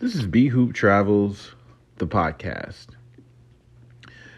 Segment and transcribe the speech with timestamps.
[0.00, 1.56] This is B Hoop Travels,
[1.96, 2.86] the podcast.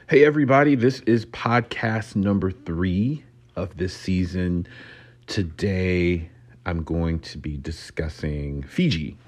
[0.08, 3.25] Hey, everybody, this is podcast number three
[3.57, 4.67] of this season.
[5.26, 6.31] Today,
[6.65, 9.18] I'm going to be discussing Fiji.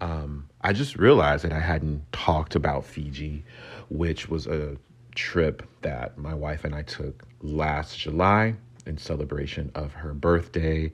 [0.00, 3.44] Um, I just realized that I hadn't talked about Fiji,
[3.90, 4.76] which was a
[5.16, 8.54] trip that my wife and I took last July
[8.86, 10.92] in celebration of her birthday.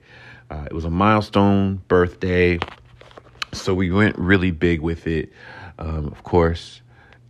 [0.49, 2.57] Uh, it was a milestone birthday
[3.61, 5.31] so we went really big with it.
[5.77, 6.81] Um, of course,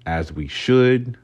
[0.05, 1.17] as we should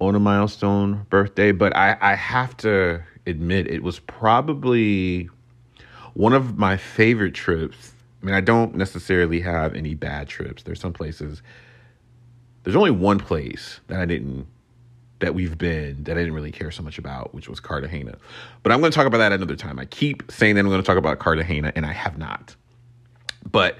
[0.00, 1.52] on a milestone birthday.
[1.52, 5.28] But I, I have to admit, it was probably
[6.14, 7.92] one of my favorite trips.
[8.22, 10.62] I mean, I don't necessarily have any bad trips.
[10.62, 11.42] There's some places,
[12.64, 14.46] there's only one place that I didn't
[15.20, 18.16] that we've been that I didn't really care so much about, which was Cartagena.
[18.62, 19.78] But I'm going to talk about that another time.
[19.78, 22.56] I keep saying that I'm going to talk about Cartagena, and I have not.
[23.50, 23.78] But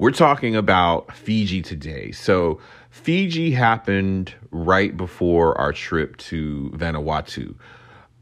[0.00, 2.10] we're talking about Fiji today.
[2.10, 7.54] So, Fiji happened right before our trip to Vanuatu,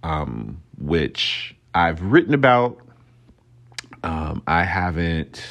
[0.02, 2.80] um, which I've written about.
[4.02, 5.44] Um, I haven't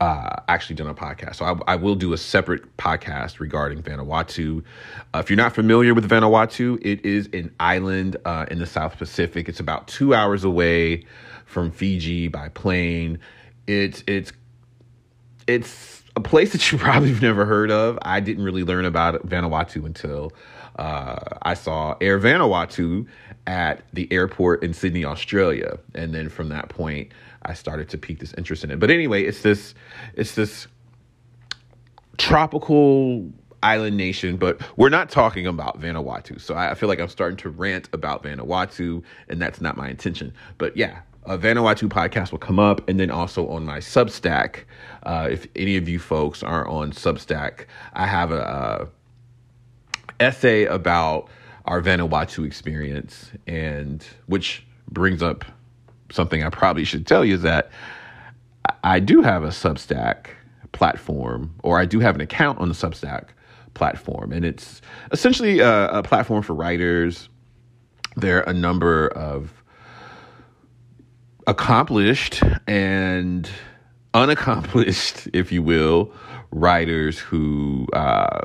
[0.00, 1.36] uh, actually done a podcast.
[1.36, 4.64] So I, I, will do a separate podcast regarding Vanuatu.
[5.14, 8.98] Uh, if you're not familiar with Vanuatu, it is an island uh, in the South
[8.98, 9.48] Pacific.
[9.48, 11.04] It's about two hours away
[11.46, 13.20] from Fiji by plane.
[13.68, 14.32] It's it's
[15.46, 17.98] it's a place that you probably have never heard of.
[18.02, 20.32] I didn't really learn about Vanuatu until
[20.76, 23.06] uh, I saw Air Vanuatu
[23.46, 28.20] at the airport in Sydney, Australia, and then from that point, I started to pique
[28.20, 28.78] this interest in it.
[28.78, 29.74] But anyway, it's this
[30.14, 30.68] it's this
[32.18, 33.30] tropical
[33.62, 36.40] island nation, but we're not talking about Vanuatu.
[36.40, 40.32] So I feel like I'm starting to rant about Vanuatu, and that's not my intention.
[40.58, 44.64] But yeah, a Vanuatu podcast will come up, and then also on my Substack.
[45.04, 48.90] Uh, if any of you folks are on Substack, I have a,
[50.20, 51.28] a essay about
[51.64, 55.44] our Vanuatu experience, and which brings up
[56.10, 57.70] something I probably should tell you is that
[58.84, 60.26] I do have a Substack
[60.72, 63.28] platform, or I do have an account on the Substack
[63.74, 64.82] platform, and it's
[65.12, 67.28] essentially a, a platform for writers.
[68.16, 69.61] There are a number of
[71.46, 73.48] accomplished and
[74.14, 76.12] unaccomplished, if you will,
[76.50, 78.40] writers who uh,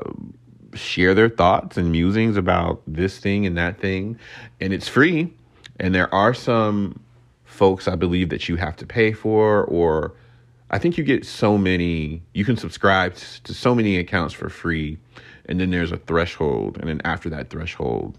[0.73, 4.17] share their thoughts and musings about this thing and that thing.
[4.59, 5.33] And it's free.
[5.79, 6.99] And there are some
[7.45, 10.13] folks I believe that you have to pay for, or
[10.69, 14.97] I think you get so many, you can subscribe to so many accounts for free.
[15.45, 16.77] And then there's a threshold.
[16.77, 18.17] And then after that threshold,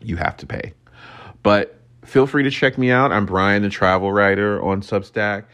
[0.00, 0.72] you have to pay.
[1.42, 3.12] But feel free to check me out.
[3.12, 5.44] I'm Brian, the travel writer on Substack,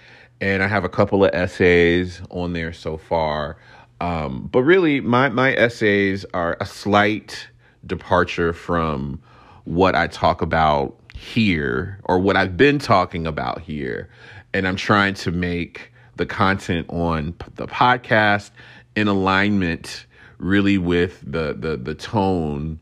[0.40, 3.56] and I have a couple of essays on there so far.
[4.00, 7.48] Um, but really, my my essays are a slight
[7.86, 9.20] departure from
[9.64, 14.08] what I talk about here or what I've been talking about here,
[14.54, 18.50] and I'm trying to make the content on the podcast
[18.96, 20.06] in alignment
[20.38, 22.78] really with the the the tone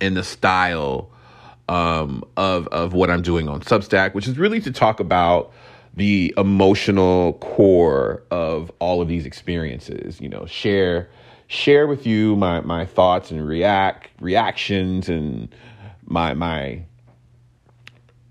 [0.00, 1.10] and the style
[1.68, 5.52] um, of of what I'm doing on Substack, which is really to talk about
[5.94, 10.20] the emotional core of all of these experiences.
[10.20, 11.08] You know, share
[11.46, 15.54] share with you my my thoughts and react reactions and
[16.06, 16.82] my my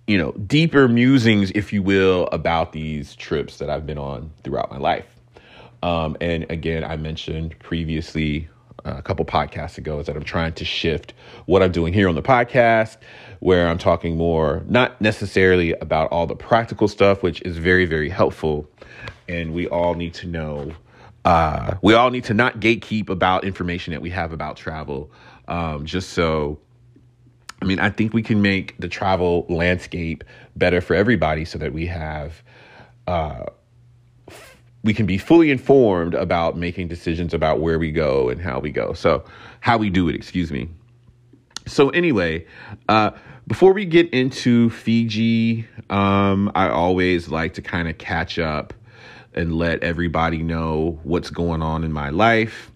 [0.08, 4.72] you know deeper musings, if you will, about these trips that I've been on throughout
[4.72, 5.06] my life.
[5.84, 8.50] Um, and again, I mentioned previously
[8.86, 11.14] a couple podcasts ago is that I'm trying to shift
[11.46, 12.98] what I'm doing here on the podcast,
[13.40, 18.10] where I'm talking more, not necessarily about all the practical stuff, which is very, very
[18.10, 18.70] helpful.
[19.28, 20.72] And we all need to know,
[21.26, 25.12] uh, we all need to not gatekeep about information that we have about travel,
[25.48, 26.60] um, just so.
[27.60, 30.24] I mean, I think we can make the travel landscape
[30.56, 32.44] better for everybody so that we have
[33.08, 33.46] uh,
[34.88, 38.72] we can be fully informed about making decisions about where we go and how we
[38.72, 38.94] go.
[38.94, 39.26] So,
[39.60, 40.70] how we do it, excuse me.
[41.66, 42.46] So, anyway,
[42.88, 43.12] uh,
[43.48, 48.74] before we get into Fiji, um, I always like to kind of catch up
[49.34, 52.72] and let everybody know what's going on in my life.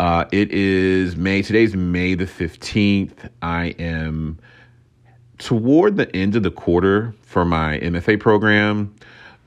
[0.00, 3.30] Uh, it is May, today's May the 15th.
[3.42, 4.40] I am
[5.38, 8.92] toward the end of the quarter for my MFA program.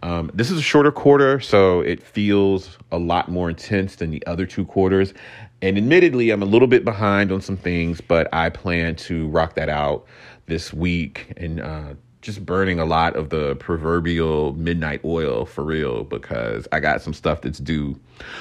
[0.04, 4.26] Um, this is a shorter quarter, so it feels a lot more intense than the
[4.28, 5.14] other two quarters.
[5.62, 9.56] And admittedly, I'm a little bit behind on some things, but I plan to rock
[9.56, 10.06] that out
[10.46, 16.04] this week and uh, just burning a lot of the proverbial midnight oil for real
[16.04, 18.00] because I got some stuff that's due.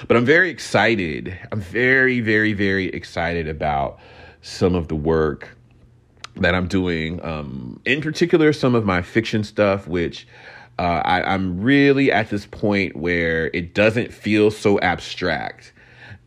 [0.09, 1.38] But I'm very excited.
[1.52, 3.99] I'm very, very, very excited about
[4.43, 5.56] some of the work
[6.37, 7.25] that I'm doing.
[7.25, 10.26] Um, in particular, some of my fiction stuff, which
[10.78, 15.73] uh, I, I'm really at this point where it doesn't feel so abstract.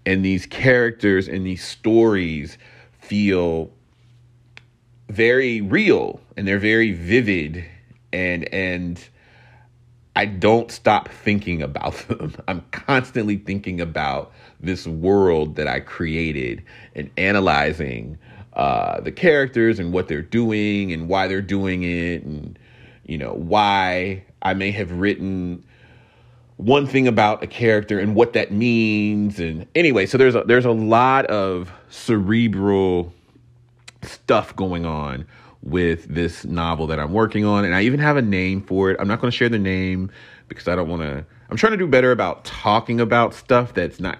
[0.05, 2.57] And these characters and these stories
[2.99, 3.71] feel
[5.09, 7.65] very real and they're very vivid
[8.13, 9.07] and and
[10.15, 12.35] I don't stop thinking about them.
[12.47, 16.63] I'm constantly thinking about this world that I created
[16.95, 18.17] and analyzing
[18.53, 22.57] uh, the characters and what they're doing and why they're doing it and
[23.05, 25.63] you know why I may have written
[26.57, 30.65] one thing about a character and what that means and anyway so there's a, there's
[30.65, 33.13] a lot of cerebral
[34.03, 35.25] stuff going on
[35.61, 37.65] with this novel that I'm working on.
[37.65, 38.97] And I even have a name for it.
[38.99, 40.11] I'm not going to share the name
[40.47, 41.25] because I don't want to.
[41.49, 44.19] I'm trying to do better about talking about stuff that's not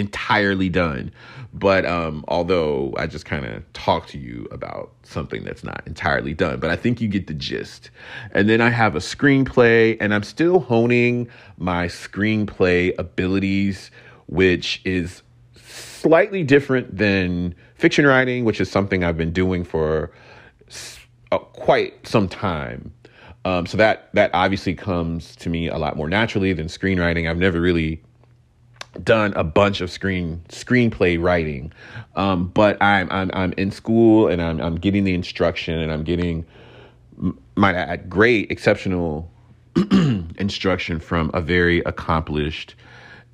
[0.00, 1.12] entirely done.
[1.52, 6.32] But um, although I just kind of talk to you about something that's not entirely
[6.32, 7.90] done, but I think you get the gist.
[8.32, 13.90] And then I have a screenplay, and I'm still honing my screenplay abilities,
[14.26, 15.22] which is
[15.56, 20.12] slightly different than fiction writing, which is something I've been doing for
[21.32, 22.92] uh, quite some time.
[23.44, 27.28] Um, so that that obviously comes to me a lot more naturally than screenwriting.
[27.28, 28.02] I've never really
[29.02, 31.72] done a bunch of screen screenplay writing,
[32.16, 36.04] um, but I'm I'm I'm in school and I'm I'm getting the instruction and I'm
[36.04, 36.44] getting
[37.54, 39.30] my add great exceptional
[40.38, 42.74] instruction from a very accomplished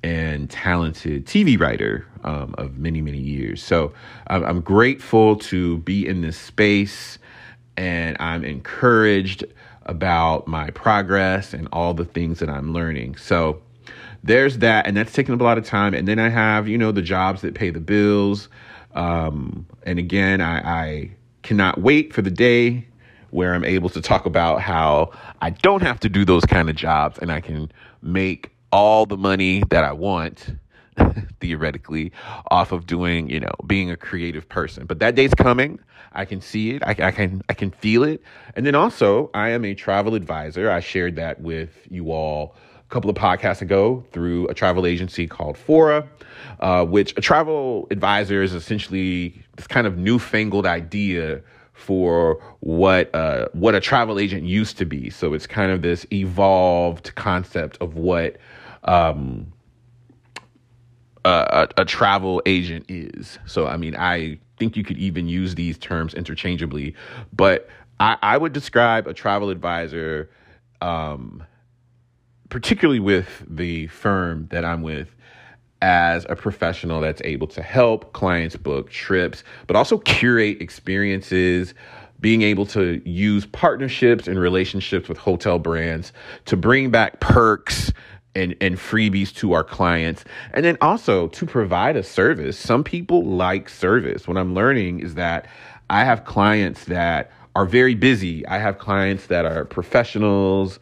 [0.03, 3.63] and talented TV writer um, of many, many years.
[3.63, 3.93] So
[4.27, 7.17] I'm, I'm grateful to be in this space
[7.75, 9.43] and I'm encouraged
[9.85, 13.15] about my progress and all the things that I'm learning.
[13.15, 13.61] So
[14.27, 15.93] there's that, and that's taking up a lot of time.
[15.93, 18.49] And then I have, you know, the jobs that pay the bills.
[18.93, 21.11] Um, and again, I, I
[21.43, 22.85] cannot wait for the day
[23.31, 26.75] where I'm able to talk about how I don't have to do those kind of
[26.75, 27.71] jobs and I can
[28.01, 30.55] make all the money that I want
[31.39, 32.11] theoretically
[32.49, 34.85] off of doing you know being a creative person.
[34.85, 35.79] But that day's coming.
[36.13, 36.83] I can see it.
[36.83, 38.23] I, I, can i can feel it.
[38.55, 40.71] And then also i am a travel advisor.
[40.71, 42.55] I shared that with you all
[42.89, 46.07] couple of podcasts ago through a travel agency called fora
[46.59, 51.41] uh, which a travel advisor is essentially this kind of newfangled idea
[51.73, 56.05] for what uh, what a travel agent used to be so it's kind of this
[56.11, 58.37] evolved concept of what
[58.83, 59.51] um,
[61.27, 63.39] a, a, travel agent is.
[63.45, 66.95] So, I mean, I think you could even use these terms interchangeably,
[67.33, 67.69] but
[67.99, 70.29] I, I would describe a travel advisor,
[70.81, 71.43] um,
[72.49, 75.09] particularly with the firm that I'm with,
[75.81, 81.73] as a professional that's able to help clients book trips, but also curate experiences,
[82.19, 86.13] being able to use partnerships and relationships with hotel brands
[86.45, 87.93] to bring back perks
[88.33, 90.23] and, and freebies to our clients.
[90.53, 92.57] And then also to provide a service.
[92.57, 94.27] Some people like service.
[94.27, 95.47] What I'm learning is that
[95.89, 98.45] I have clients that are very busy.
[98.47, 100.79] I have clients that are professionals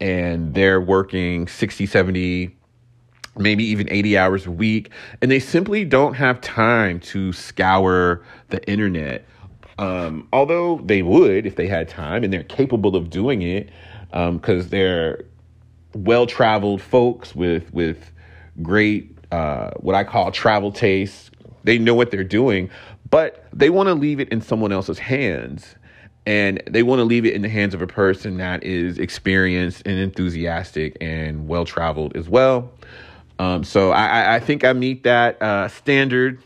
[0.00, 2.56] and they're working 60, 70,
[3.38, 4.90] maybe even 80 hours a week.
[5.20, 9.24] And they simply don't have time to scour the internet.
[9.78, 13.70] Um, although they would if they had time and they're capable of doing it
[14.10, 15.24] because um, they're
[15.94, 18.10] well traveled folks with with
[18.62, 21.30] great uh, what I call travel taste.
[21.64, 22.70] They know what they're doing,
[23.10, 25.74] but they want to leave it in someone else's hands.
[26.26, 29.82] And they want to leave it in the hands of a person that is experienced
[29.86, 32.72] and enthusiastic and well traveled as well.
[33.38, 36.42] Um, so I, I, think I meet that uh, standard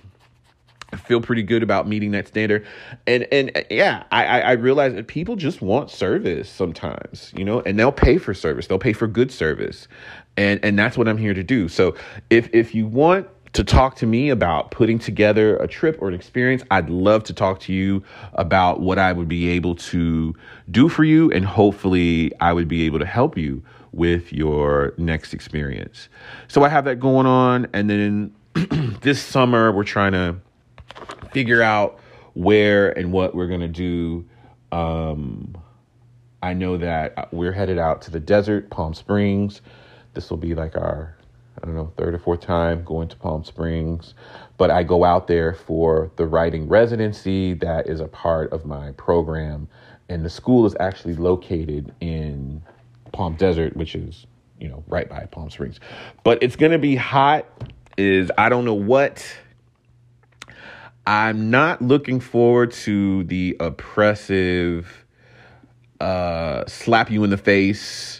[0.92, 2.66] I feel pretty good about meeting that standard.
[3.06, 7.60] And and uh, yeah, I, I realize that people just want service sometimes, you know,
[7.60, 8.66] and they'll pay for service.
[8.66, 9.86] They'll pay for good service.
[10.36, 11.68] And and that's what I'm here to do.
[11.68, 11.94] So
[12.28, 16.14] if if you want to talk to me about putting together a trip or an
[16.14, 18.02] experience, I'd love to talk to you
[18.34, 20.34] about what I would be able to
[20.70, 21.32] do for you.
[21.32, 26.08] And hopefully, I would be able to help you with your next experience.
[26.48, 27.66] So I have that going on.
[27.72, 28.34] And then
[29.00, 30.36] this summer, we're trying to
[31.32, 31.98] figure out
[32.34, 34.24] where and what we're going to do.
[34.72, 35.56] Um,
[36.42, 39.60] I know that we're headed out to the desert, Palm Springs.
[40.14, 41.16] This will be like our,
[41.62, 44.14] I don't know, third or fourth time going to Palm Springs.
[44.56, 48.92] But I go out there for the writing residency that is a part of my
[48.92, 49.68] program.
[50.08, 52.62] and the school is actually located in
[53.12, 54.26] Palm Desert, which is
[54.58, 55.80] you know right by Palm Springs.
[56.24, 57.46] But it's gonna be hot.
[57.96, 59.24] Is I don't know what.
[61.06, 65.04] I'm not looking forward to the oppressive,
[66.00, 68.19] uh, slap you in the face,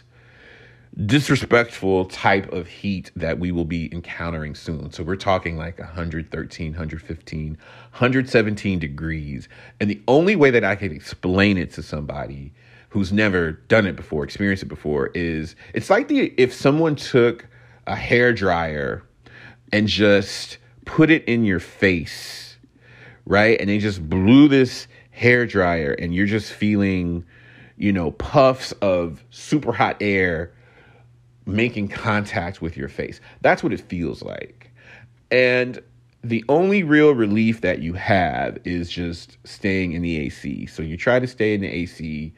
[1.07, 4.91] disrespectful type of heat that we will be encountering soon.
[4.93, 9.49] So we're talking like 113, 115, 117 degrees.
[9.81, 12.53] And the only way that I can explain it to somebody
[12.91, 17.47] who's never done it before, experienced it before, is it's like the if someone took
[17.87, 19.03] a hair dryer
[19.73, 22.59] and just put it in your face,
[23.25, 23.59] right?
[23.61, 27.25] And they just blew this hair dryer and you're just feeling,
[27.77, 30.53] you know, puffs of super hot air
[31.51, 33.21] making contact with your face.
[33.43, 34.71] That's what it feels like.
[35.31, 35.81] And
[36.23, 40.67] the only real relief that you have is just staying in the AC.
[40.67, 42.33] So you try to stay in the AC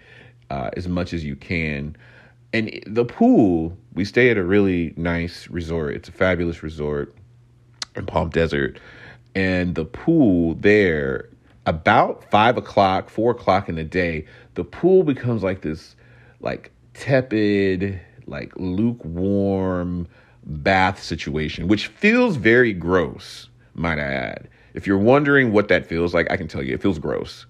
[0.50, 1.96] uh, as much as you can.
[2.52, 5.94] And the pool, we stay at a really nice resort.
[5.94, 7.14] It's a fabulous resort
[7.96, 8.78] in Palm Desert.
[9.34, 11.28] And the pool there,
[11.66, 15.96] about five o'clock, four o'clock in the day, the pool becomes like this,
[16.40, 20.08] like tepid, like lukewarm
[20.44, 24.48] bath situation, which feels very gross, might I add.
[24.74, 27.46] If you're wondering what that feels like, I can tell you it feels gross.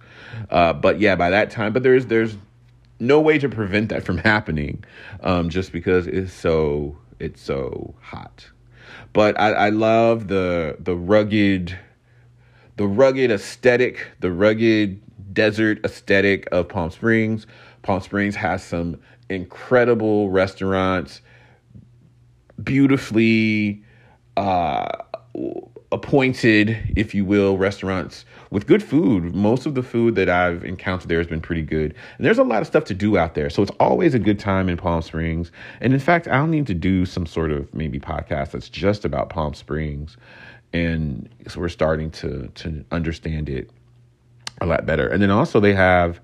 [0.51, 2.37] Uh, but yeah, by that time, but there's there's
[2.99, 4.85] no way to prevent that from happening,
[5.21, 8.47] um, just because it's so it's so hot.
[9.13, 11.79] But I, I love the the rugged,
[12.77, 15.01] the rugged aesthetic, the rugged
[15.33, 17.47] desert aesthetic of Palm Springs.
[17.83, 19.01] Palm Springs has some
[19.33, 21.21] incredible restaurants,
[22.63, 23.83] beautifully
[24.37, 24.87] uh,
[25.93, 29.35] appointed, if you will, restaurants with good food.
[29.35, 31.95] Most of the food that I've encountered there has been pretty good.
[32.17, 33.51] And there's a lot of stuff to do out there.
[33.51, 35.53] So it's always a good time in Palm Springs.
[35.81, 39.29] And in fact, I'll need to do some sort of maybe podcast that's just about
[39.29, 40.17] Palm Springs.
[40.73, 43.71] And so we're starting to to understand it
[44.61, 45.09] a lot better.
[45.09, 46.21] And then also they have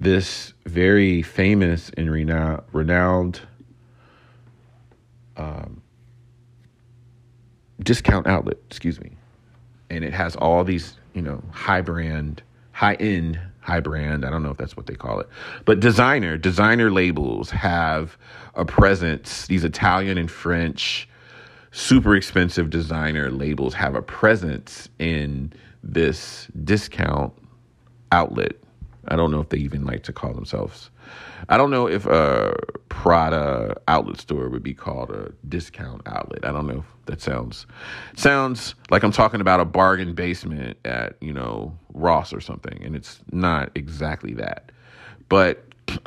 [0.00, 3.40] this very famous and renowned, renowned
[5.36, 5.82] um,
[7.82, 9.12] discount outlet, excuse me.
[9.90, 12.42] And it has all these, you know, high brand,
[12.72, 15.28] high end, high brand, I don't know if that's what they call it,
[15.66, 18.16] but designer, designer labels have
[18.54, 19.46] a presence.
[19.46, 21.08] These Italian and French,
[21.72, 25.52] super expensive designer labels have a presence in
[25.82, 27.34] this discount
[28.12, 28.52] outlet
[29.10, 30.90] I don't know if they even like to call themselves.
[31.48, 32.56] I don't know if a
[32.88, 36.44] Prada outlet store would be called a discount outlet.
[36.44, 37.66] I don't know if that sounds
[38.16, 42.94] sounds like I'm talking about a bargain basement at, you know, Ross or something, and
[42.94, 44.70] it's not exactly that.
[45.28, 45.64] But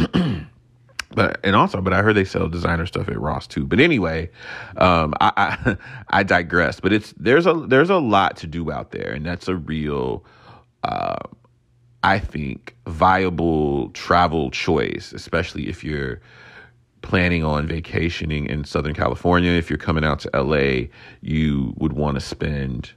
[1.11, 3.65] but and also, but I heard they sell designer stuff at Ross too.
[3.65, 4.29] But anyway,
[4.77, 5.77] um, I, I,
[6.19, 6.79] I digress.
[6.79, 10.23] But it's there's a there's a lot to do out there, and that's a real.
[10.83, 11.17] Uh,
[12.03, 16.19] I think, viable travel choice, especially if you're
[17.01, 19.51] planning on vacationing in Southern California.
[19.51, 20.87] If you're coming out to LA,
[21.21, 22.91] you would want to spend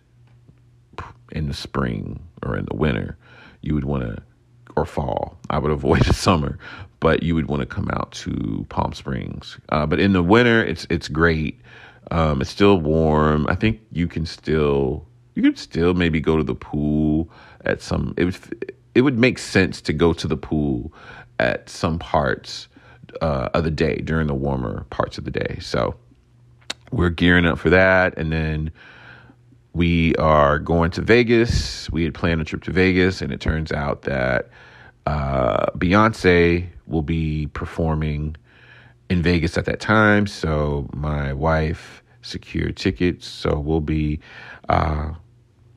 [1.32, 3.16] in the spring or in the winter.
[3.62, 4.22] You would want to,
[4.76, 5.38] or fall.
[5.50, 6.58] I would avoid the summer,
[6.98, 9.58] but you would want to come out to Palm Springs.
[9.68, 11.60] Uh, but in the winter, it's it's great.
[12.10, 13.46] Um, it's still warm.
[13.48, 17.28] I think you can still you could still maybe go to the pool
[17.64, 18.14] at some.
[18.16, 20.90] It it would make sense to go to the pool
[21.38, 22.66] at some parts
[23.20, 25.58] uh, of the day during the warmer parts of the day.
[25.60, 25.94] So
[26.90, 28.70] we're gearing up for that, and then
[29.74, 31.90] we are going to Vegas.
[31.90, 34.48] We had planned a trip to Vegas, and it turns out that
[35.04, 38.34] uh, Beyonce will be performing
[39.10, 40.26] in Vegas at that time.
[40.26, 43.26] So my wife secured tickets.
[43.26, 44.20] So we'll be
[44.70, 45.12] uh,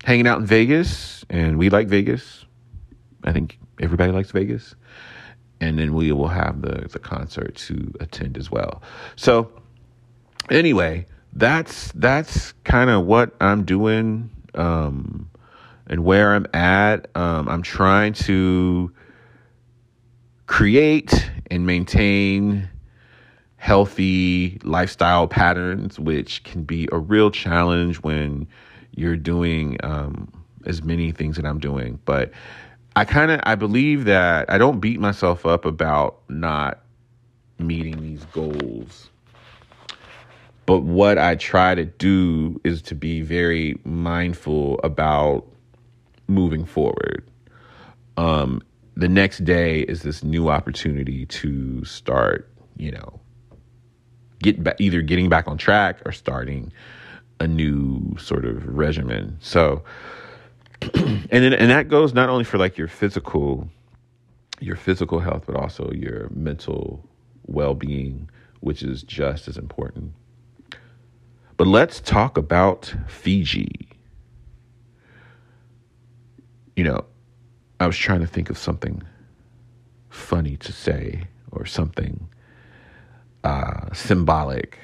[0.06, 2.46] hanging out in Vegas, and we like Vegas.
[3.24, 4.76] I think everybody likes Vegas.
[5.62, 8.82] And then we will have the, the concert to attend as well.
[9.18, 9.52] So
[10.50, 15.30] anyway, that's that's kind of what I'm doing um,
[15.88, 17.10] and where I'm at.
[17.16, 18.92] Um, I'm trying to
[20.48, 22.70] create and maintain
[23.58, 28.48] healthy lifestyle patterns, which can be a real challenge when
[28.96, 30.32] you're doing um,
[30.66, 32.00] as many things that I'm doing.
[32.06, 32.32] But
[32.96, 36.80] I kind of I believe that I don't beat myself up about not
[37.60, 39.10] meeting these goals.
[40.66, 45.48] But what I try to do is to be very mindful about
[46.28, 47.28] moving forward.
[48.18, 48.62] Um,
[48.96, 53.20] the next day is this new opportunity to start, you know,
[54.44, 56.72] get either getting back on track or starting
[57.40, 59.38] a new sort of regimen.
[59.42, 59.84] So,
[60.94, 63.70] and then, and that goes not only for like your physical,
[64.60, 67.08] your physical health, but also your mental
[67.48, 68.30] well-being,
[68.62, 70.14] which is just as important.
[71.58, 73.90] But let's talk about Fiji.
[76.76, 77.06] You know,
[77.80, 79.04] I was trying to think of something
[80.10, 82.28] funny to say or something
[83.44, 84.80] uh, symbolic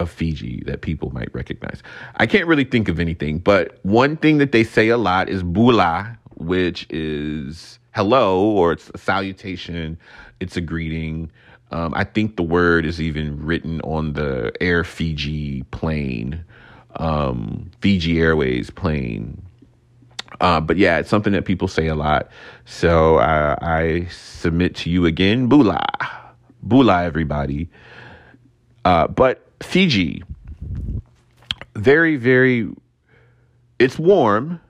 [0.00, 1.82] of Fiji that people might recognize.
[2.16, 5.42] I can't really think of anything, but one thing that they say a lot is
[5.42, 9.98] bula, which is hello or it's a salutation,
[10.40, 11.30] it's a greeting.
[11.70, 16.44] Um, I think the word is even written on the Air Fiji plane,
[16.96, 19.42] um, Fiji Airways plane.
[20.40, 22.30] Uh, but yeah, it's something that people say a lot.
[22.64, 25.84] So uh, I submit to you again, bula,
[26.62, 27.68] bula, everybody.
[28.84, 30.22] Uh, but Fiji,
[31.74, 32.68] very, very,
[33.78, 34.60] it's warm.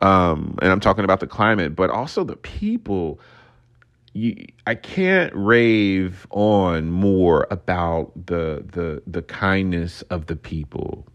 [0.00, 3.20] Um, and I'm talking about the climate, but also the people.
[4.14, 11.06] You, I can't rave on more about the the the kindness of the people.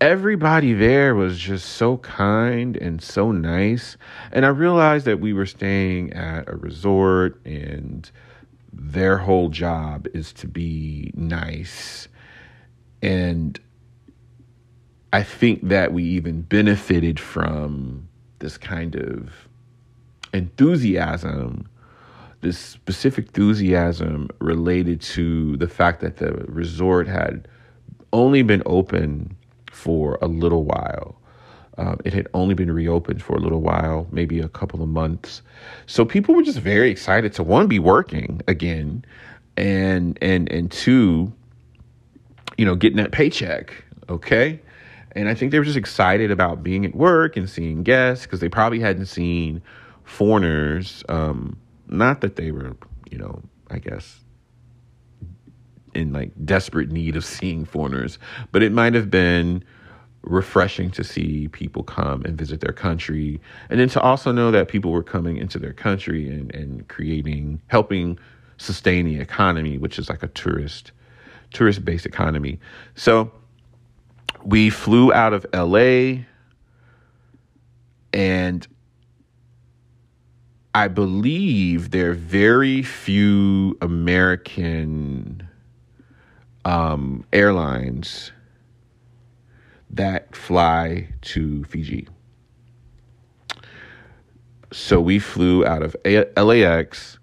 [0.00, 3.96] Everybody there was just so kind and so nice,
[4.30, 8.10] and I realized that we were staying at a resort and
[8.72, 12.08] their whole job is to be nice.
[13.02, 13.58] And
[15.12, 19.48] I think that we even benefited from this kind of
[20.32, 21.68] enthusiasm,
[22.40, 27.46] this specific enthusiasm related to the fact that the resort had
[28.12, 29.36] only been open
[29.70, 31.20] for a little while.
[31.78, 35.40] Um, it had only been reopened for a little while, maybe a couple of months.
[35.86, 39.04] So people were just very excited to one be working again,
[39.56, 41.32] and and and two,
[42.58, 43.72] you know, getting that paycheck.
[44.10, 44.60] Okay,
[45.12, 48.40] and I think they were just excited about being at work and seeing guests because
[48.40, 49.62] they probably hadn't seen
[50.04, 51.02] foreigners.
[51.08, 51.56] Um,
[51.88, 52.76] not that they were,
[53.10, 54.18] you know, I guess
[55.94, 58.18] in like desperate need of seeing foreigners,
[58.50, 59.64] but it might have been
[60.22, 63.40] refreshing to see people come and visit their country.
[63.70, 67.60] And then to also know that people were coming into their country and, and creating
[67.66, 68.18] helping
[68.58, 70.92] sustain the economy which is like a tourist
[71.52, 72.60] tourist based economy.
[72.94, 73.32] So
[74.44, 76.16] we flew out of la
[78.12, 78.66] and
[80.74, 85.46] i believe there are very few american
[86.64, 88.32] um, airlines
[89.92, 92.08] that fly to Fiji.
[94.72, 97.18] So we flew out of LAX.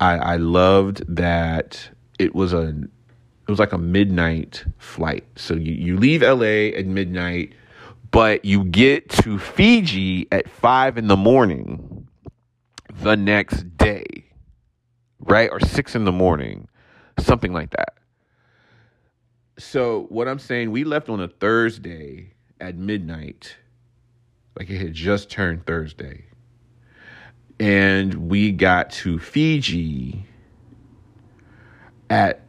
[0.00, 5.24] I, I loved that it was a it was like a midnight flight.
[5.36, 7.52] So you, you leave LA at midnight,
[8.10, 12.06] but you get to Fiji at five in the morning
[13.02, 14.04] the next day,
[15.18, 15.50] right?
[15.50, 16.68] Or six in the morning,
[17.18, 17.94] something like that.
[19.60, 23.56] So what I'm saying, we left on a Thursday at midnight,
[24.58, 26.24] like it had just turned Thursday,
[27.58, 30.24] and we got to Fiji
[32.08, 32.40] at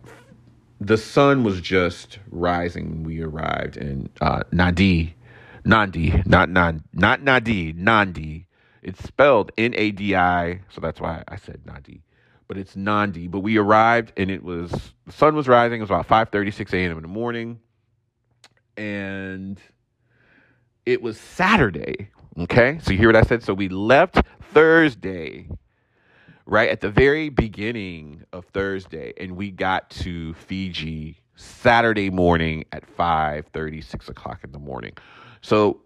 [0.80, 3.76] the sun was just rising when we arrived.
[3.76, 5.14] In uh, Nadi,
[5.66, 8.48] Nandi, not Nan, not Nadi, Nandi.
[8.82, 12.00] It's spelled N A D I, so that's why I said Nadi
[12.52, 13.30] but it's Nandi.
[13.30, 14.72] But we arrived and it was
[15.06, 15.80] the sun was rising.
[15.80, 16.98] It was about 5:36 a.m.
[16.98, 17.62] in the morning,
[18.76, 19.58] and
[20.86, 22.10] it was Saturday.
[22.38, 23.42] Okay, so you hear what I said?
[23.42, 24.22] So we left
[24.54, 25.48] Thursday,
[26.46, 32.84] right at the very beginning of Thursday, and we got to Fiji Saturday morning at
[32.98, 34.92] 5:30, 6 o'clock in the morning.
[35.40, 35.84] So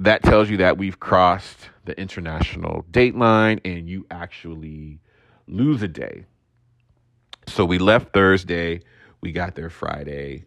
[0.00, 4.98] that tells you that we've crossed the international date line, and you actually
[5.52, 6.24] lose a day.
[7.46, 8.80] So we left Thursday.
[9.20, 10.44] We got there Friday.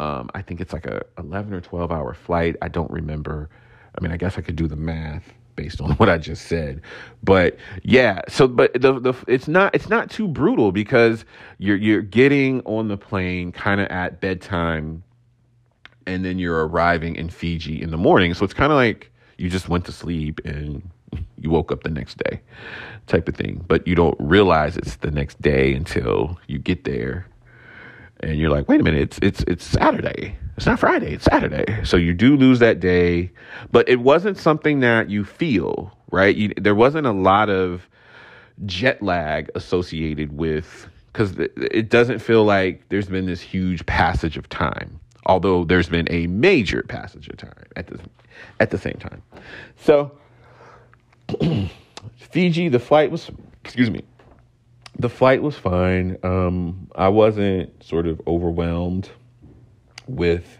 [0.00, 2.56] Um, I think it's like a 11 or 12 hour flight.
[2.62, 3.50] I don't remember.
[3.96, 6.80] I mean, I guess I could do the math based on what I just said.
[7.22, 11.24] But yeah, so but the the it's not it's not too brutal because
[11.58, 15.02] you're you're getting on the plane kind of at bedtime
[16.06, 18.32] and then you're arriving in Fiji in the morning.
[18.34, 20.88] So it's kind of like you just went to sleep and
[21.38, 22.40] you woke up the next day
[23.06, 23.64] type of thing.
[23.68, 27.26] But you don't realize it's the next day until you get there
[28.20, 30.36] and you're like, wait a minute, it's it's it's Saturday.
[30.56, 31.84] It's not Friday, it's Saturday.
[31.84, 33.30] So you do lose that day,
[33.70, 35.96] but it wasn't something that you feel.
[36.10, 36.34] right?
[36.34, 37.88] You, there wasn't a lot of
[38.66, 44.48] jet lag associated with because it doesn't feel like there's been this huge passage of
[44.48, 47.98] time although there's been a major passage of time at the
[48.60, 49.22] at the same time
[49.76, 50.10] so
[52.16, 53.30] fiji the flight was
[53.64, 54.02] excuse me
[54.98, 56.18] the flight was fine.
[56.24, 59.08] Um, i wasn't sort of overwhelmed
[60.08, 60.58] with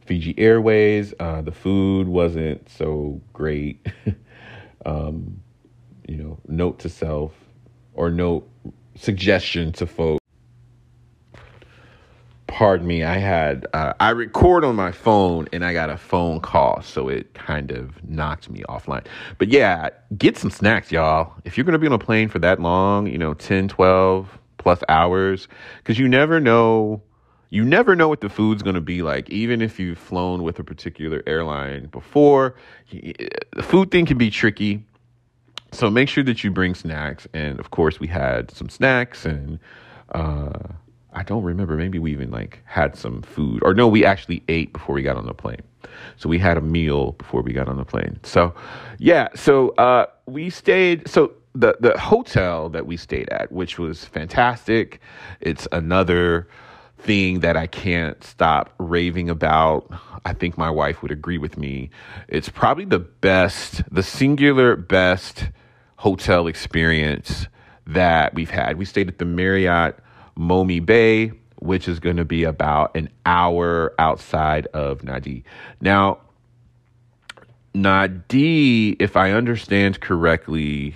[0.00, 1.12] fiji airways.
[1.20, 3.86] Uh, the food wasn't so great.
[4.84, 5.40] Um,
[6.06, 7.32] you know, note to self
[7.94, 8.48] or note
[8.94, 10.20] suggestion to folks.
[12.56, 16.40] Pardon me, I had uh, I record on my phone and I got a phone
[16.40, 19.04] call, so it kind of knocked me offline.
[19.36, 21.34] But yeah, get some snacks, y'all.
[21.44, 24.38] If you're going to be on a plane for that long, you know, 10, 12
[24.56, 27.02] plus hours, because you never know
[27.50, 30.58] you never know what the food's going to be like even if you've flown with
[30.58, 32.54] a particular airline before
[32.90, 34.82] the food thing can be tricky
[35.72, 37.28] so make sure that you bring snacks.
[37.34, 39.58] And of course, we had some snacks, and
[40.14, 40.58] uh,
[41.16, 41.76] I don't remember.
[41.76, 45.16] Maybe we even like had some food, or no, we actually ate before we got
[45.16, 45.62] on the plane.
[46.18, 48.20] So we had a meal before we got on the plane.
[48.22, 48.54] So
[48.98, 51.08] yeah, so uh, we stayed.
[51.08, 55.00] So the the hotel that we stayed at, which was fantastic.
[55.40, 56.48] It's another
[56.98, 59.90] thing that I can't stop raving about.
[60.26, 61.88] I think my wife would agree with me.
[62.28, 65.48] It's probably the best, the singular best
[65.96, 67.46] hotel experience
[67.86, 68.76] that we've had.
[68.76, 69.98] We stayed at the Marriott
[70.38, 75.42] Momi Bay, which is going to be about an hour outside of Nadi.
[75.80, 76.18] Now,
[77.74, 80.94] Nadi, if I understand correctly,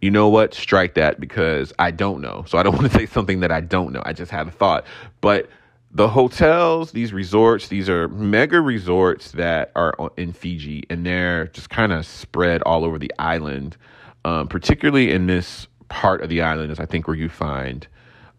[0.00, 0.52] you know what?
[0.52, 2.44] Strike that because I don't know.
[2.46, 4.02] So I don't want to say something that I don't know.
[4.04, 4.84] I just had a thought.
[5.20, 5.48] But
[5.90, 11.70] the hotels, these resorts, these are mega resorts that are in Fiji, and they're just
[11.70, 13.76] kind of spread all over the island.
[14.26, 17.86] Um, particularly in this part of the island is, I think, where you find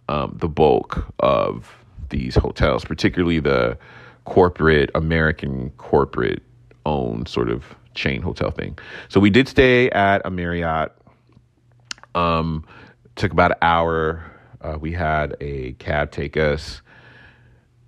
[0.09, 1.73] um, the bulk of
[2.09, 3.77] these hotels, particularly the
[4.25, 6.43] corporate American corporate
[6.85, 7.63] owned sort of
[7.93, 8.77] chain hotel thing.
[9.07, 10.91] So we did stay at a Marriott.
[12.13, 12.65] Um,
[13.15, 14.23] took about an hour.
[14.61, 16.81] Uh, we had a cab take us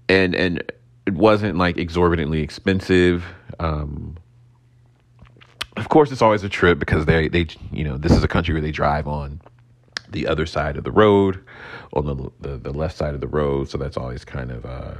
[0.09, 0.63] and and
[1.05, 3.25] it wasn't like exorbitantly expensive.
[3.59, 4.17] Um,
[5.75, 8.53] of course, it's always a trip because they they you know this is a country
[8.53, 9.41] where they drive on
[10.09, 11.43] the other side of the road,
[11.93, 14.95] on the the, the left side of the road, so that's always kind of uh,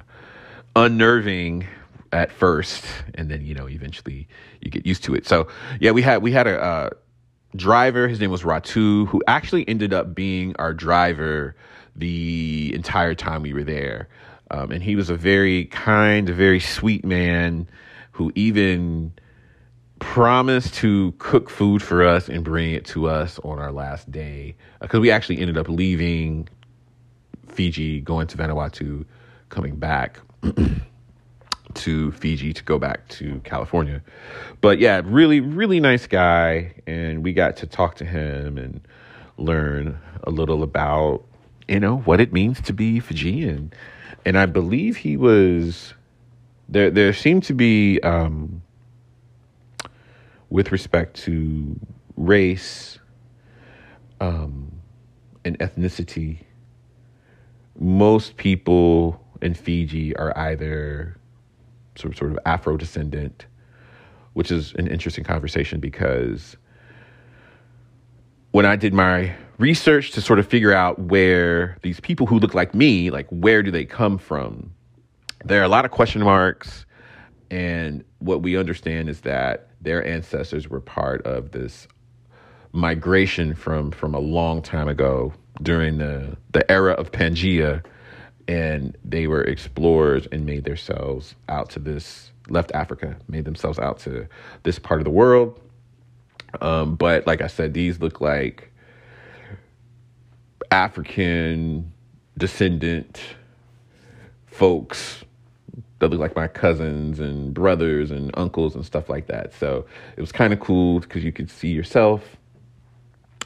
[0.76, 1.68] unnerving
[2.12, 4.28] at first, and then you know eventually
[4.62, 5.28] you get used to it.
[5.28, 5.48] So
[5.80, 6.62] yeah, we had we had a.
[6.62, 6.90] Uh,
[7.56, 11.56] driver his name was ratu who actually ended up being our driver
[11.96, 14.10] the entire time we were there
[14.52, 17.68] um, and he was a very kind, very sweet man
[18.12, 19.14] who even
[20.00, 24.56] promised to cook food for us and bring it to us on our last day.
[24.80, 26.48] Because uh, we actually ended up leaving
[27.48, 29.06] Fiji, going to Vanuatu,
[29.50, 30.20] coming back.
[31.74, 34.02] to Fiji to go back to California.
[34.62, 36.74] But yeah, really, really nice guy.
[36.88, 38.82] And we got to talk to him and
[39.38, 41.24] learn a little about,
[41.68, 43.72] you know, what it means to be Fijian
[44.28, 45.94] and I believe he was
[46.68, 46.92] there.
[46.92, 48.62] There seemed to be, um,
[50.50, 51.80] with respect to
[52.16, 53.00] race
[54.20, 54.72] um,
[55.46, 56.40] and ethnicity,
[57.80, 61.18] most people in Fiji are either
[61.96, 63.46] sort of, sort of Afro descendant,
[64.34, 66.58] which is an interesting conversation because
[68.52, 72.54] when I did my research to sort of figure out where these people who look
[72.54, 74.74] like me, like where do they come from?
[75.46, 76.86] There are a lot of question marks.
[77.50, 81.88] And what we understand is that their ancestors were part of this
[82.74, 87.84] migration from from a long time ago during the the era of Pangea.
[88.50, 94.00] And they were explorers and made themselves out to this left Africa, made themselves out
[94.00, 94.28] to
[94.64, 95.60] this part of the world.
[96.62, 98.72] Um, but like I said, these look like
[100.72, 101.92] African
[102.38, 103.22] descendant
[104.46, 105.24] folks
[106.00, 109.54] that look like my cousins and brothers and uncles and stuff like that.
[109.54, 112.38] So it was kind of cool because you could see yourself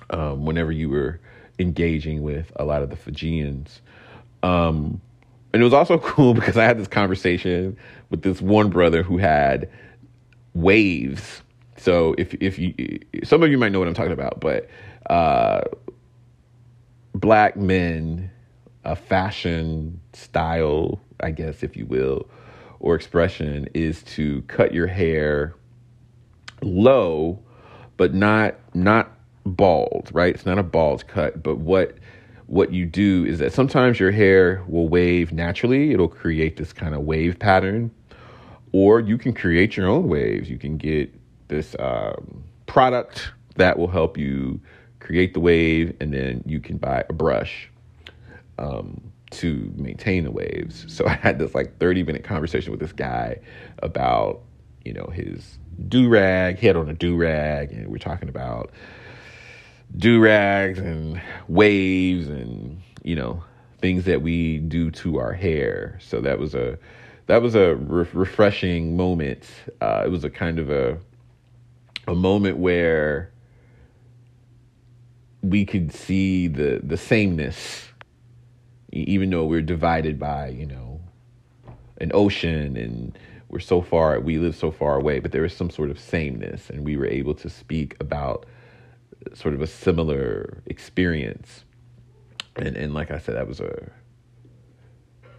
[0.10, 1.20] um, whenever you were
[1.60, 3.82] engaging with a lot of the Fijians.
[4.44, 5.00] Um,
[5.54, 7.78] and it was also cool because I had this conversation
[8.10, 9.70] with this one brother who had
[10.54, 11.42] waves
[11.82, 14.70] so if if you some of you might know what I'm talking about, but
[15.10, 15.62] uh,
[17.16, 18.30] black men,
[18.84, 22.30] a fashion style, I guess if you will,
[22.82, 25.56] or expression is to cut your hair
[26.62, 27.40] low,
[27.96, 29.12] but not not
[29.46, 30.34] bald, right?
[30.34, 31.96] It's not a bald cut, but what
[32.48, 35.92] what you do is that sometimes your hair will wave naturally.
[35.92, 37.92] It'll create this kind of wave pattern,
[38.74, 40.50] or you can create your own waves.
[40.50, 41.14] You can get
[41.48, 44.60] this um, product that will help you
[45.00, 47.70] create the wave, and then you can buy a brush
[48.58, 50.86] um, to maintain the waves.
[50.88, 53.40] So I had this like 30 minute conversation with this guy
[53.80, 54.42] about,
[54.86, 56.60] you know, his do rag.
[56.60, 58.72] He had on a do rag, and we're talking about
[59.96, 63.44] do rags and waves and, you know,
[63.80, 65.98] things that we do to our hair.
[66.02, 66.78] So that was a
[67.28, 69.46] that was a re- refreshing moment.
[69.80, 70.98] Uh, it was a kind of a
[72.08, 73.32] a moment where
[75.42, 77.91] we could see the the sameness
[78.92, 81.00] even though we're divided by you know
[82.00, 83.18] an ocean and
[83.50, 86.70] we're so far we live so far away but there is some sort of sameness
[86.70, 88.46] and we were able to speak about
[89.34, 91.64] sort of a similar experience.
[92.56, 93.92] And and like i said that was a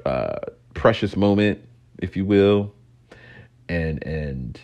[0.06, 0.38] uh,
[0.74, 1.60] precious moment
[1.98, 2.72] if you will.
[3.68, 4.60] And and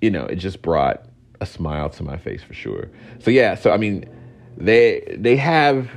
[0.00, 1.06] you know it just brought
[1.40, 2.90] a smile to my face for sure.
[3.20, 4.04] So yeah so i mean
[4.56, 5.90] they they have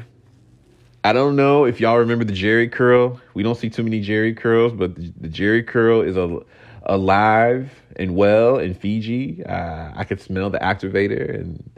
[1.05, 3.19] I don't know if y'all remember the Jheri curl.
[3.33, 6.39] We don't see too many Jheri curls, but the, Jheri curl is a,
[6.83, 9.43] alive and well in Fiji.
[9.43, 11.69] Uh, I could smell the activator, and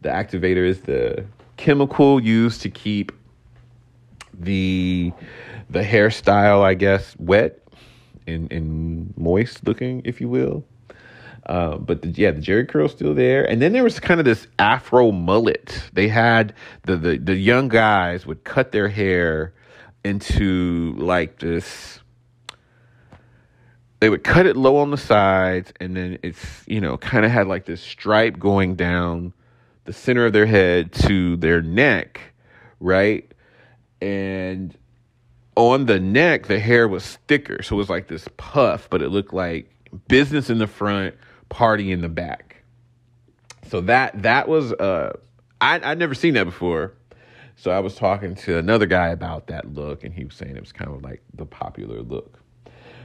[0.00, 1.24] the activator is the
[1.58, 3.12] chemical used to keep
[4.32, 5.12] the
[5.68, 7.58] the hairstyle, I guess, wet
[8.26, 10.64] and, and moist looking, if you will.
[11.46, 14.26] Uh, but the, yeah, the Jheri curl's still there, and then there was kind of
[14.26, 15.82] this Afro mullet.
[15.92, 19.52] They had the the the young guys would cut their hair
[20.04, 21.98] into like this.
[23.98, 27.32] They would cut it low on the sides, and then it's you know kind of
[27.32, 29.32] had like this stripe going down
[29.84, 32.20] the center of their head to their neck,
[32.78, 33.28] right?
[34.00, 34.76] And
[35.56, 39.08] on the neck, the hair was thicker, so it was like this puff, but it
[39.08, 39.68] looked like
[40.06, 41.16] business in the front
[41.52, 42.62] party in the back.
[43.68, 45.18] So that that was uh
[45.60, 46.94] I I'd never seen that before.
[47.56, 50.60] So I was talking to another guy about that look and he was saying it
[50.60, 52.38] was kind of like the popular look.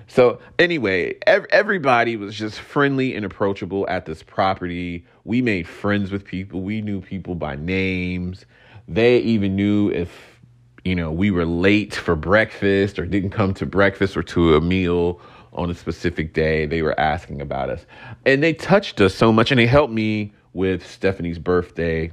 [0.07, 5.05] So anyway, ev- everybody was just friendly and approachable at this property.
[5.25, 6.61] We made friends with people.
[6.61, 8.45] We knew people by names.
[8.87, 10.39] They even knew if
[10.85, 14.61] you know we were late for breakfast or didn't come to breakfast or to a
[14.61, 15.19] meal
[15.57, 16.65] on a specific day.
[16.65, 17.85] They were asking about us.
[18.25, 22.11] And they touched us so much, and they helped me with Stephanie's birthday.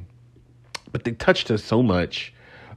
[0.90, 2.32] But they touched us so much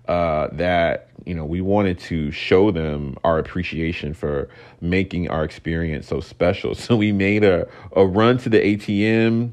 [0.07, 4.49] uh, that, you know, we wanted to show them our appreciation for
[4.81, 6.75] making our experience so special.
[6.87, 9.51] So we made a, a run to the ATM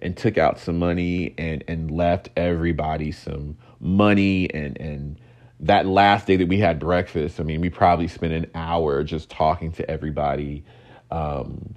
[0.00, 5.18] and took out some money and, and left everybody some money and, and
[5.60, 9.30] that last day that we had breakfast, I mean, we probably spent an hour just
[9.30, 10.64] talking to everybody.
[11.10, 11.74] Um,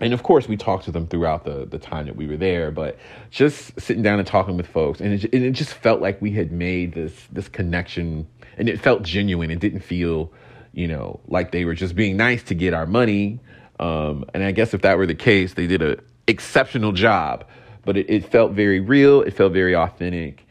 [0.00, 2.70] and of course, we talked to them throughout the, the time that we were there,
[2.70, 2.98] but
[3.30, 6.32] just sitting down and talking with folks, and it, and it just felt like we
[6.32, 8.26] had made this this connection,
[8.58, 9.50] and it felt genuine.
[9.50, 10.32] It didn't feel,
[10.72, 13.40] you know, like they were just being nice to get our money.
[13.80, 17.46] Um, and I guess if that were the case, they did an exceptional job.
[17.84, 19.22] But it, it felt very real.
[19.22, 20.45] It felt very authentic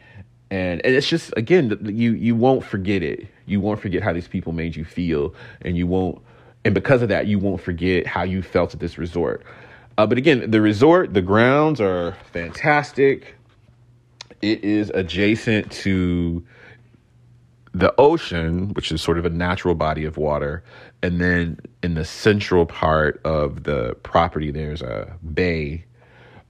[0.52, 3.28] and and it's just again you you won't forget it.
[3.46, 5.34] You won't forget how these people made you feel.
[5.62, 6.22] And you won't
[6.64, 9.44] and because of that you won't forget how you felt at this resort.
[9.98, 13.36] Uh, but again the resort the grounds are fantastic.
[14.42, 16.46] It is adjacent to
[17.74, 20.64] the ocean which is sort of a natural body of water.
[21.02, 25.86] And then in the central part of the property there's a bay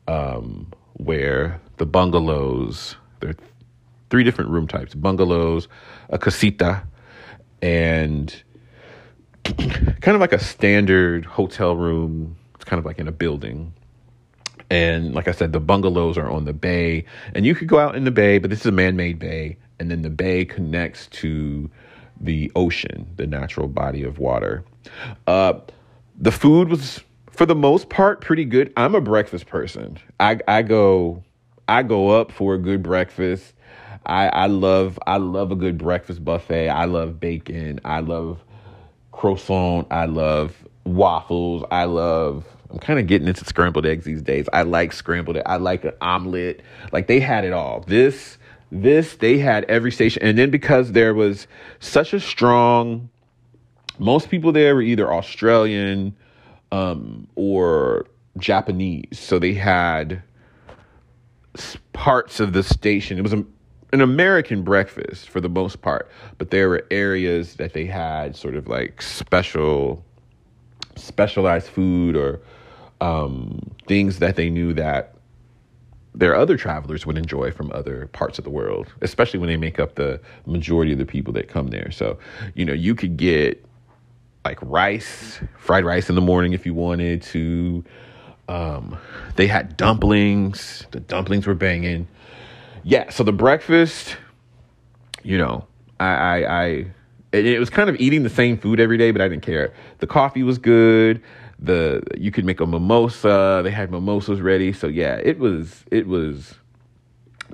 [0.07, 3.35] um, where the bungalows they're
[4.15, 5.67] three different room types bungalows,
[6.07, 6.81] a casita,
[7.61, 8.43] and
[9.43, 12.37] kind of like a standard hotel room.
[12.55, 13.73] It's kind of like in a building.
[14.69, 17.97] And like I said, the bungalows are on the bay, and you could go out
[17.97, 19.57] in the bay, but this is a man made bay.
[19.81, 21.69] And then the bay connects to
[22.21, 24.63] the ocean, the natural body of water.
[25.27, 25.55] Uh,
[26.17, 28.71] the food was, for the most part, pretty good.
[28.77, 29.97] I'm a breakfast person.
[30.21, 31.21] I, I go
[31.67, 33.53] I go up for a good breakfast.
[34.05, 36.69] I, I love I love a good breakfast buffet.
[36.69, 37.79] I love bacon.
[37.85, 38.43] I love
[39.11, 39.87] croissant.
[39.91, 41.63] I love waffles.
[41.71, 44.47] I love I'm kind of getting into scrambled eggs these days.
[44.53, 46.61] I like scrambled I like an omelet.
[46.91, 47.81] Like they had it all.
[47.87, 48.37] This
[48.71, 51.47] this they had every station and then because there was
[51.79, 53.09] such a strong
[53.99, 56.15] most people there were either Australian
[56.71, 59.19] um, or Japanese.
[59.19, 60.21] So they had
[61.93, 63.17] parts of the station.
[63.17, 63.45] It was a,
[63.95, 68.53] an American breakfast for the most part, but there were areas that they had sort
[68.55, 70.03] of like special,
[70.97, 72.41] specialized food or
[72.99, 75.15] um, things that they knew that
[76.13, 79.79] their other travelers would enjoy from other parts of the world, especially when they make
[79.79, 81.89] up the majority of the people that come there.
[81.89, 82.19] So,
[82.53, 83.65] you know, you could get
[84.43, 87.85] like rice, fried rice in the morning if you wanted to.
[88.49, 88.97] Um,
[89.37, 90.85] they had dumplings.
[90.91, 92.09] The dumplings were banging.
[92.87, 94.15] Yeah, so the breakfast,
[95.23, 95.65] you know,
[95.99, 96.85] I, I, I
[97.31, 99.73] it, was kind of eating the same food every day, but I didn't care.
[99.97, 101.19] The coffee was good.
[101.57, 103.61] The you could make a mimosa.
[103.63, 104.71] They had mimosas ready.
[104.71, 106.53] So yeah, it was it was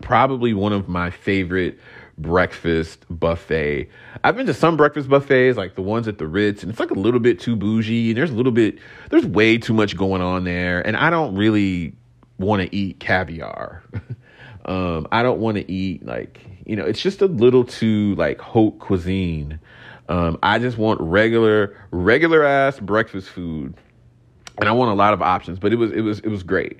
[0.01, 1.79] probably one of my favorite
[2.17, 3.87] breakfast buffet.
[4.25, 6.91] I've been to some breakfast buffets, like the ones at the Ritz, and it's like
[6.91, 8.09] a little bit too bougie.
[8.09, 11.35] And there's a little bit, there's way too much going on there, and I don't
[11.35, 11.95] really
[12.37, 13.81] want to eat caviar.
[14.65, 18.39] um, I don't want to eat like you know, it's just a little too like
[18.39, 19.59] haute cuisine.
[20.09, 23.75] Um, I just want regular, regular ass breakfast food,
[24.57, 25.59] and I want a lot of options.
[25.59, 26.79] But it was, it was, it was great.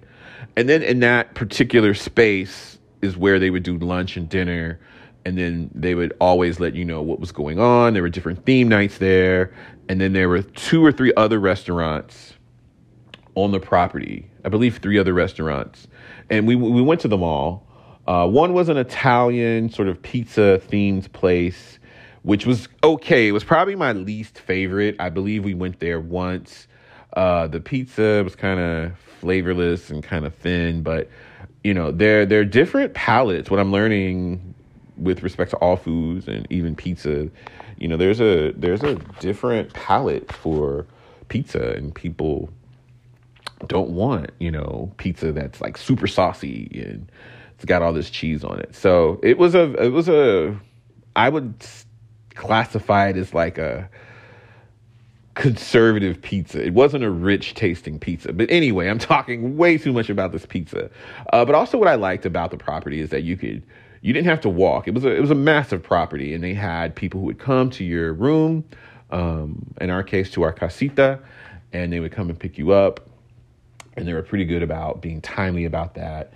[0.58, 4.80] And then in that particular space is where they would do lunch and dinner
[5.26, 7.94] and then they would always let you know what was going on.
[7.94, 9.54] There were different theme nights there,
[9.88, 12.34] and then there were two or three other restaurants
[13.36, 14.30] on the property.
[14.44, 15.88] I believe three other restaurants,
[16.30, 17.68] and we we went to them all.
[18.08, 21.80] Uh, one was an Italian sort of pizza themed place,
[22.24, 23.28] which was okay.
[23.28, 24.96] It was probably my least favorite.
[25.00, 26.68] I believe we went there once.
[27.14, 31.10] Uh, the pizza was kind of flavorless and kind of thin, but
[31.64, 33.52] you know, they're they're different palates.
[33.52, 34.56] What I'm learning
[34.98, 37.30] with respect to all foods and even pizza,
[37.78, 40.88] you know, there's a there's a different palate for
[41.28, 42.50] pizza, and people
[43.68, 47.12] don't want you know pizza that's like super saucy and
[47.62, 48.74] it's got all this cheese on it.
[48.76, 50.60] So it was a it was a
[51.16, 51.64] I would
[52.34, 53.88] classify it as like a
[55.36, 56.66] conservative pizza.
[56.66, 58.34] It wasn't a rich tasting pizza.
[58.34, 60.90] But anyway, I'm talking way too much about this pizza.
[61.32, 63.62] Uh, but also, what I liked about the property is that you could
[64.02, 64.88] you didn't have to walk.
[64.88, 67.70] It was a it was a massive property, and they had people who would come
[67.70, 68.66] to your room,
[69.12, 71.20] um, in our case, to our casita,
[71.72, 73.08] and they would come and pick you up.
[73.96, 76.34] And they were pretty good about being timely about that.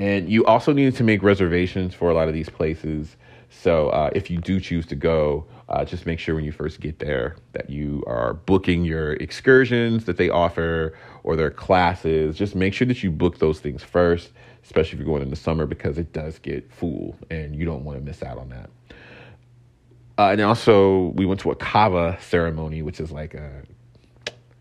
[0.00, 3.16] And you also needed to make reservations for a lot of these places.
[3.50, 6.80] So uh, if you do choose to go, uh, just make sure when you first
[6.80, 12.36] get there that you are booking your excursions that they offer or their classes.
[12.36, 14.32] Just make sure that you book those things first
[14.64, 17.84] especially if you're going in the summer because it does get full and you don't
[17.84, 18.70] want to miss out on that.
[20.18, 23.62] Uh, and also, we went to a kava ceremony, which is like a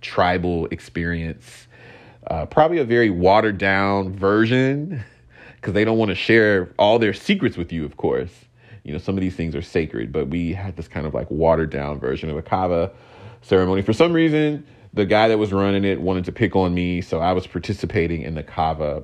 [0.02, 1.68] tribal experience,
[2.28, 5.04] uh, probably a very watered down version
[5.60, 8.32] because they don't want to share all their secrets with you, of course.
[8.84, 11.30] You know, some of these things are sacred, but we had this kind of like
[11.30, 12.92] watered down version of a kava
[13.42, 13.82] ceremony.
[13.82, 17.20] For some reason, the guy that was running it wanted to pick on me, so
[17.20, 19.04] I was participating in the kava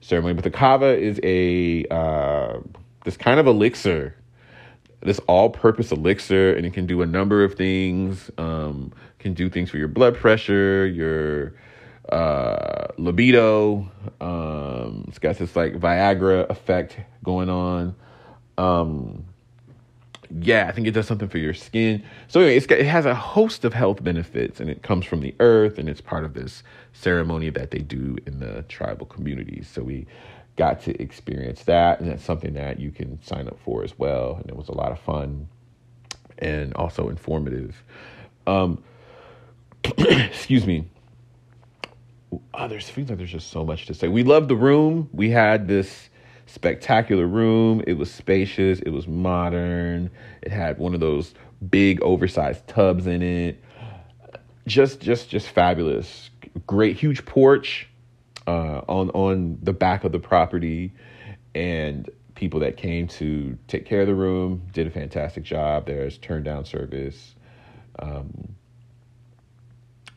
[0.00, 0.34] ceremony.
[0.34, 2.60] But the kava is a uh,
[3.04, 4.14] this kind of elixir,
[5.00, 8.30] this all-purpose elixir, and it can do a number of things.
[8.38, 11.54] Um, can do things for your blood pressure, your
[12.10, 13.90] uh, libido.
[14.20, 17.94] Um, it's got this like Viagra effect going on.
[18.58, 19.24] Um,
[20.40, 22.02] yeah, I think it does something for your skin.
[22.28, 25.34] So anyway, got, it has a host of health benefits, and it comes from the
[25.40, 26.62] earth, and it's part of this
[26.92, 29.68] ceremony that they do in the tribal communities.
[29.72, 30.06] So we
[30.56, 34.36] got to experience that, and that's something that you can sign up for as well.
[34.40, 35.48] And it was a lot of fun
[36.38, 37.82] and also informative.
[38.46, 38.82] Um,
[39.98, 40.88] excuse me.
[42.54, 44.08] Oh, there's feels like there's just so much to say.
[44.08, 45.08] We love the room.
[45.12, 46.10] We had this
[46.46, 47.82] spectacular room.
[47.86, 48.80] It was spacious.
[48.80, 50.10] It was modern.
[50.42, 51.34] It had one of those
[51.70, 53.62] big oversized tubs in it.
[54.66, 56.30] Just, just, just fabulous.
[56.66, 57.88] Great, huge porch
[58.46, 60.92] uh, on on the back of the property,
[61.54, 65.86] and people that came to take care of the room did a fantastic job.
[65.86, 67.34] There's turn down service.
[67.98, 68.54] Um,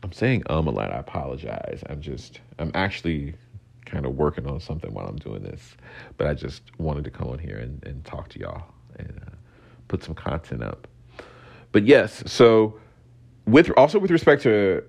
[0.08, 0.90] I'm saying um a lot.
[0.90, 1.82] I apologize.
[1.90, 3.34] I'm just I'm actually
[3.84, 5.76] kind of working on something while I'm doing this.
[6.16, 8.64] But I just wanted to come on here and, and talk to y'all
[8.98, 9.34] and uh,
[9.86, 10.88] put some content up.
[11.72, 12.80] But yes, so
[13.44, 14.82] with also with respect to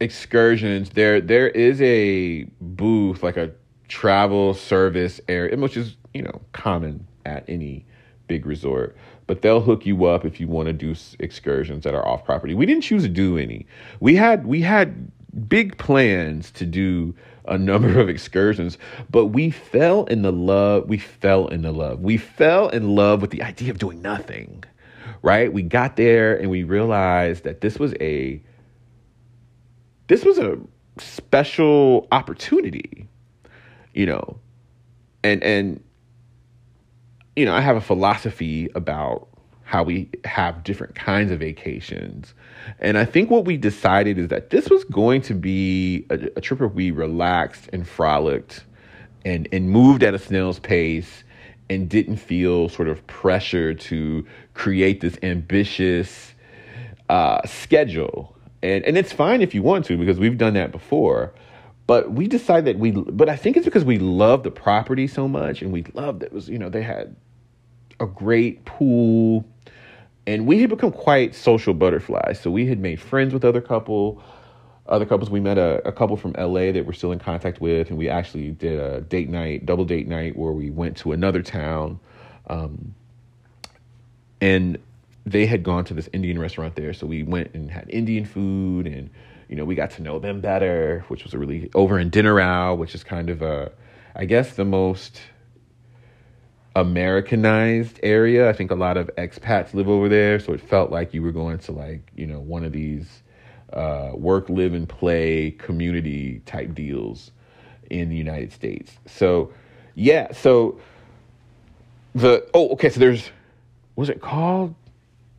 [0.00, 3.52] excursions, there there is a booth like a
[3.88, 7.86] travel service area, which is you know common at any
[8.26, 8.98] big resort.
[9.26, 12.54] But they'll hook you up if you want to do excursions that are off property.
[12.54, 13.66] We didn't choose to do any.
[13.98, 15.10] We had we had
[15.48, 17.14] big plans to do
[17.46, 18.78] a number of excursions,
[19.10, 20.88] but we fell in the love.
[20.88, 22.00] We fell in the love.
[22.00, 24.64] We fell in love with the idea of doing nothing,
[25.22, 25.52] right?
[25.52, 28.42] We got there and we realized that this was a
[30.08, 30.58] this was a
[30.98, 33.08] special opportunity,
[33.94, 34.38] you know,
[35.22, 35.82] and and
[37.36, 39.28] you know, I have a philosophy about
[39.64, 42.34] how we have different kinds of vacations.
[42.78, 46.40] And I think what we decided is that this was going to be a, a
[46.40, 48.64] trip where we relaxed and frolicked
[49.24, 51.24] and, and moved at a snail's pace
[51.68, 54.24] and didn't feel sort of pressure to
[54.54, 56.32] create this ambitious
[57.08, 58.36] uh, schedule.
[58.62, 61.34] And, and it's fine if you want to, because we've done that before.
[61.88, 65.28] But we decided that we, but I think it's because we love the property so
[65.28, 67.16] much and we loved it was, you know, they had
[68.00, 69.44] a great pool
[70.26, 72.40] and we had become quite social butterflies.
[72.40, 74.22] So we had made friends with other couple,
[74.86, 75.30] other couples.
[75.30, 78.08] We met a, a, couple from LA that we're still in contact with, and we
[78.08, 82.00] actually did a date night, double date night, where we went to another town,
[82.48, 82.94] um,
[84.40, 84.78] and
[85.24, 86.92] they had gone to this Indian restaurant there.
[86.92, 89.10] So we went and had Indian food, and
[89.48, 92.76] you know we got to know them better, which was a really over in Denarau,
[92.76, 93.70] which is kind of a,
[94.16, 95.20] I guess the most
[96.76, 98.50] Americanized area.
[98.50, 101.32] I think a lot of expats live over there, so it felt like you were
[101.32, 103.22] going to like you know one of these
[103.72, 107.32] uh, work, live, and play community type deals
[107.90, 108.92] in the United States.
[109.06, 109.52] So
[109.94, 110.78] yeah, so
[112.14, 113.30] the oh okay, so there's
[113.96, 114.74] was it called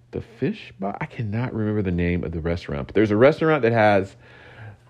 [0.09, 0.97] the Fish Bar?
[0.99, 4.15] I cannot remember the name of the restaurant, but there's a restaurant that has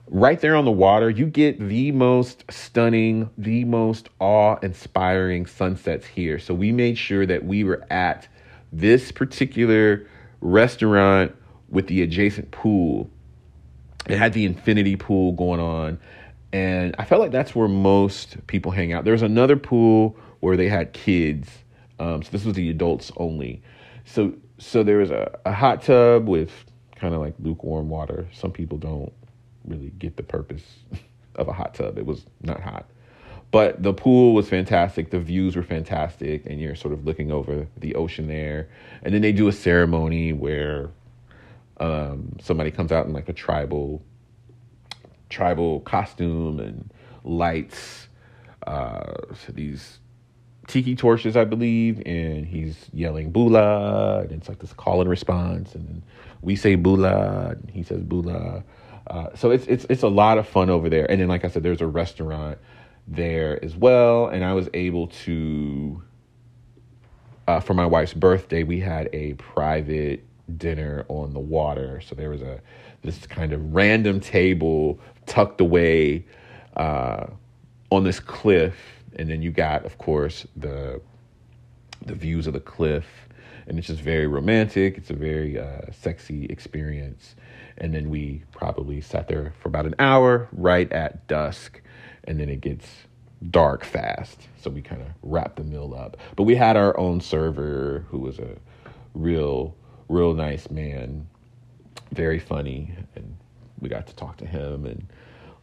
[0.10, 6.06] right there on the water, you get the most stunning, the most awe inspiring sunsets
[6.06, 6.40] here.
[6.40, 8.28] So we made sure that we were at
[8.72, 10.08] this particular
[10.42, 11.36] restaurant
[11.70, 13.10] with the adjacent pool.
[14.08, 16.00] It had the infinity pool going on.
[16.54, 19.04] And I felt like that's where most people hang out.
[19.04, 21.50] There was another pool where they had kids.
[22.00, 23.62] Um, so this was the adults only.
[24.06, 26.52] So so there was a, a hot tub with
[26.96, 28.28] kind of like lukewarm water.
[28.32, 29.12] Some people don't
[29.68, 30.64] really get the purpose
[31.36, 31.98] of a hot tub.
[31.98, 32.86] It was not hot.
[33.50, 35.10] But the pool was fantastic.
[35.10, 36.46] The views were fantastic.
[36.46, 38.70] And you're sort of looking over the ocean there.
[39.04, 40.90] And then they do a ceremony where
[41.80, 44.02] um, somebody comes out in like a tribal
[45.30, 46.90] tribal costume and
[47.24, 48.08] lights
[48.66, 49.14] uh,
[49.50, 50.00] these
[50.68, 55.76] tiki torches, I believe, and he's yelling "Bula," and it's like this call and response,
[55.76, 56.02] and
[56.42, 58.64] we say "Bula," and he says "Bula,"
[59.10, 61.10] Uh, so it's it's it's a lot of fun over there.
[61.10, 62.58] And then, like I said, there's a restaurant
[63.08, 64.28] there as well.
[64.28, 66.04] And I was able to,
[67.48, 70.26] uh, for my wife's birthday, we had a private
[70.58, 72.02] dinner on the water.
[72.02, 72.62] So there was a
[73.02, 76.26] this kind of random table tucked away
[76.76, 77.28] uh,
[77.92, 78.76] on this cliff,
[79.16, 81.02] and then you got, of course, the
[82.06, 83.06] the views of the cliff,
[83.68, 84.98] and it's just very romantic.
[84.98, 87.36] It's a very uh, sexy experience.
[87.78, 91.82] And then we probably sat there for about an hour right at dusk.
[92.24, 92.88] And then it gets
[93.50, 94.48] dark fast.
[94.62, 96.18] So we kind of wrapped the meal up.
[96.36, 98.58] But we had our own server who was a
[99.14, 99.76] real,
[100.10, 101.28] real nice man,
[102.12, 102.96] very funny.
[103.16, 103.38] And
[103.80, 105.08] we got to talk to him and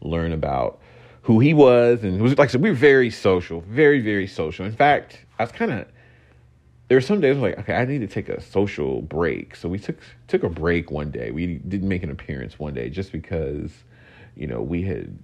[0.01, 0.81] learn about
[1.23, 2.03] who he was.
[2.03, 4.65] And it was like said, we were very social, very, very social.
[4.65, 5.87] In fact, I was kind of
[6.89, 9.57] there were some days like, okay, I need to take a social break.
[9.57, 9.97] So we took
[10.29, 11.31] took a break one day.
[11.31, 13.71] We didn't make an appearance one day just because,
[14.37, 15.19] you know, we had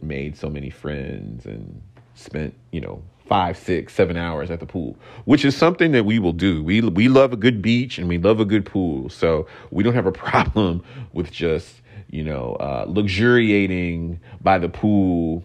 [0.00, 1.82] made so many friends and
[2.14, 6.20] spent, you know, five, six, seven hours at the pool, which is something that we
[6.20, 6.62] will do.
[6.62, 9.08] We we love a good beach and we love a good pool.
[9.08, 15.44] So we don't have a problem with just, you know, uh, luxuriating by the pool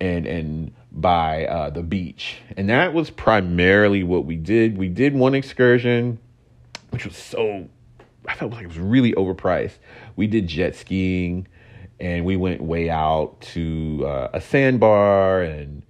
[0.00, 2.36] and and by uh, the beach.
[2.56, 4.78] And that was primarily what we did.
[4.78, 6.18] We did one excursion,
[6.90, 7.68] which was so,
[8.26, 9.78] I felt like it was really overpriced.
[10.14, 11.48] We did jet skiing
[11.98, 15.82] and we went way out to uh, a sandbar and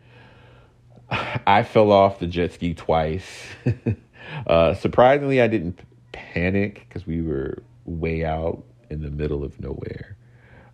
[1.46, 3.42] I fell off the jet ski twice.
[4.46, 5.80] uh, surprisingly, I didn't
[6.12, 10.16] panic because we were way out in the middle of nowhere,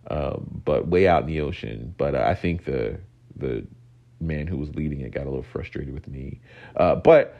[0.09, 1.93] um, but way out in the ocean.
[1.97, 2.99] But I think the
[3.35, 3.65] the
[4.21, 6.39] man who was leading it got a little frustrated with me.
[6.75, 7.35] Uh, but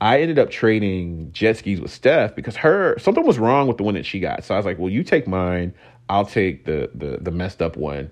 [0.00, 3.82] I ended up trading jet skis with Steph because her something was wrong with the
[3.82, 4.44] one that she got.
[4.44, 5.74] So I was like, "Well, you take mine.
[6.08, 8.10] I'll take the the the messed up one."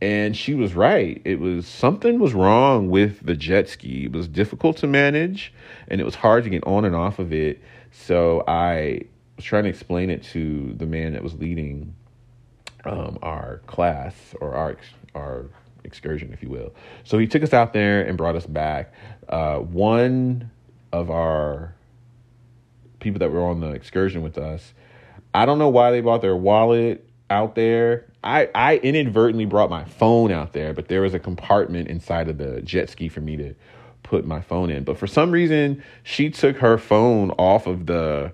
[0.00, 1.20] And she was right.
[1.24, 4.04] It was something was wrong with the jet ski.
[4.04, 5.52] It was difficult to manage,
[5.88, 7.60] and it was hard to get on and off of it.
[7.90, 9.02] So I
[9.36, 11.94] was trying to explain it to the man that was leading,
[12.84, 14.76] um, our class or our
[15.14, 15.46] our
[15.84, 16.74] excursion, if you will.
[17.04, 18.92] So he took us out there and brought us back.
[19.28, 20.50] Uh, one
[20.92, 21.74] of our
[23.00, 24.74] people that were on the excursion with us,
[25.32, 28.06] I don't know why they brought their wallet out there.
[28.22, 32.38] I, I inadvertently brought my phone out there, but there was a compartment inside of
[32.38, 33.54] the jet ski for me to
[34.02, 34.84] put my phone in.
[34.84, 38.32] But for some reason, she took her phone off of the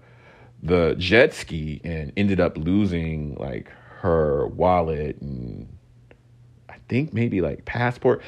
[0.63, 3.71] the jet ski and ended up losing like
[4.01, 5.67] her wallet and
[6.91, 8.21] think maybe like passport.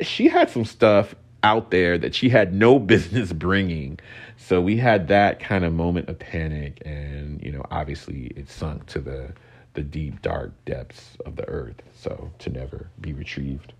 [0.00, 3.98] She had some stuff out there that she had no business bringing.
[4.36, 8.86] So we had that kind of moment of panic and you know obviously it sunk
[8.86, 9.32] to the
[9.74, 13.72] the deep dark depths of the earth so to never be retrieved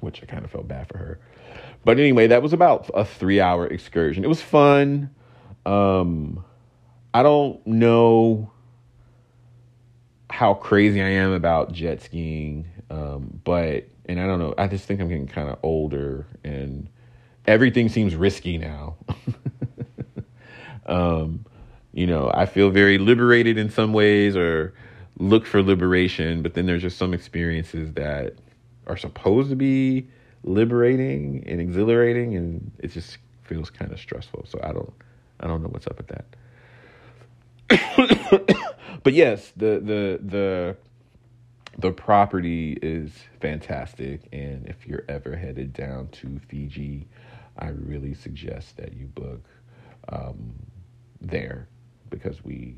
[0.00, 1.18] which I kind of felt bad for her.
[1.84, 4.22] But anyway, that was about a 3-hour excursion.
[4.24, 5.10] It was fun.
[5.64, 6.44] Um
[7.14, 8.52] I don't know
[10.30, 14.54] how crazy I am about jet skiing, um, but and I don't know.
[14.56, 16.88] I just think I'm getting kind of older, and
[17.46, 18.96] everything seems risky now.
[20.86, 21.44] um,
[21.92, 24.74] you know, I feel very liberated in some ways, or
[25.18, 28.34] look for liberation, but then there's just some experiences that
[28.86, 30.06] are supposed to be
[30.44, 34.46] liberating and exhilarating, and it just feels kind of stressful.
[34.48, 34.92] So I don't,
[35.40, 36.24] I don't know what's up with that.
[39.02, 40.76] but yes, the the the
[41.78, 47.06] the property is fantastic, and if you're ever headed down to Fiji,
[47.56, 49.44] I really suggest that you book
[50.08, 50.54] um,
[51.20, 51.68] there
[52.10, 52.76] because we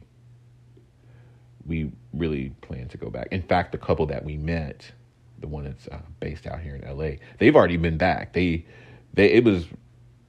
[1.66, 3.28] we really plan to go back.
[3.30, 4.90] In fact, the couple that we met,
[5.38, 8.34] the one that's uh, based out here in LA, they've already been back.
[8.34, 8.66] They
[9.14, 9.66] they it was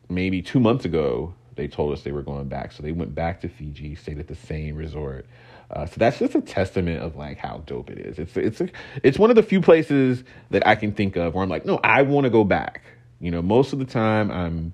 [0.10, 2.72] maybe two months ago they told us they were going back.
[2.72, 5.26] So they went back to Fiji, stayed at the same resort.
[5.72, 8.20] Uh, so that's just a testament of like how dope it is.
[8.20, 8.70] It's it's a,
[9.04, 11.80] it's one of the few places that I can think of where I'm like, no,
[11.84, 12.82] I want to go back.
[13.20, 14.74] You know, most of the time I'm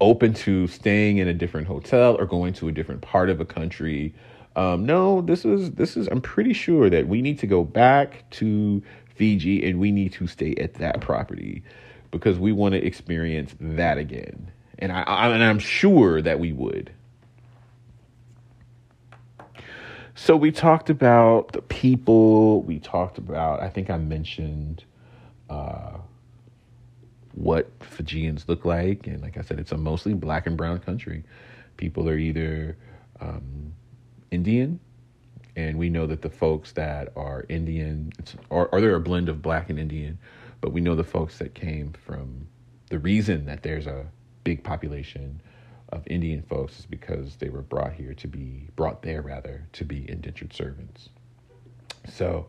[0.00, 3.44] open to staying in a different hotel or going to a different part of a
[3.44, 4.14] country.
[4.56, 6.08] Um, no, this is this is.
[6.08, 8.82] I'm pretty sure that we need to go back to
[9.14, 11.62] Fiji and we need to stay at that property
[12.10, 14.50] because we want to experience that again
[14.80, 16.92] and I, I and I'm sure that we would.
[20.22, 22.60] So we talked about the people.
[22.64, 23.62] We talked about.
[23.62, 24.84] I think I mentioned
[25.48, 25.96] uh,
[27.32, 31.24] what Fijians look like, and like I said, it's a mostly black and brown country.
[31.78, 32.76] People are either
[33.18, 33.72] um,
[34.30, 34.78] Indian,
[35.56, 38.12] and we know that the folks that are Indian,
[38.50, 40.18] or, or they're a blend of black and Indian,
[40.60, 42.46] but we know the folks that came from
[42.90, 44.04] the reason that there's a
[44.44, 45.40] big population
[45.92, 49.84] of Indian folks is because they were brought here to be brought there rather to
[49.84, 51.08] be indentured servants.
[52.08, 52.46] So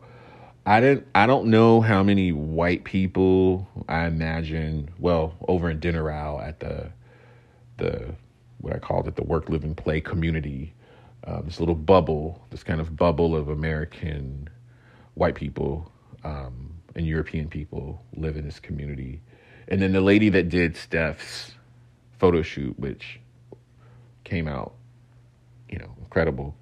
[0.64, 6.46] I didn't I don't know how many white people I imagine well over in Denarau
[6.46, 6.92] at the
[7.78, 8.14] the
[8.60, 10.74] what I called it the work live and play community
[11.24, 14.48] uh, this little bubble this kind of bubble of American
[15.14, 15.90] white people
[16.24, 19.20] um, and European people live in this community
[19.68, 21.52] and then the lady that did Steph's
[22.18, 23.20] photo shoot, which
[24.24, 24.74] came out,
[25.68, 26.54] you know, incredible.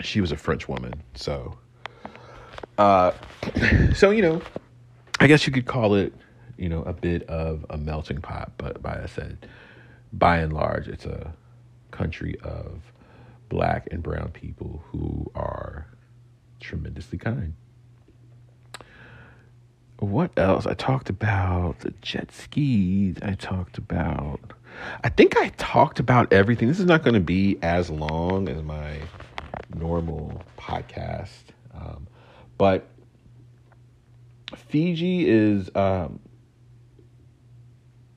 [0.00, 1.56] She was a French woman, so,
[2.78, 3.12] uh,
[3.94, 4.42] so you know,
[5.20, 6.12] I guess you could call it,
[6.56, 8.52] you know, a bit of a melting pot.
[8.58, 9.46] But by I said,
[10.12, 11.34] by and large, it's a
[11.90, 12.92] country of
[13.48, 15.86] black and brown people who are
[16.60, 17.54] tremendously kind
[20.04, 20.66] what else?
[20.66, 23.16] I talked about the jet skis.
[23.22, 24.52] I talked about.
[25.02, 26.68] I think I talked about everything.
[26.68, 29.00] This is not going to be as long as my
[29.74, 31.42] normal podcast,
[31.74, 32.06] um,
[32.58, 32.88] but
[34.68, 36.20] Fiji is, um,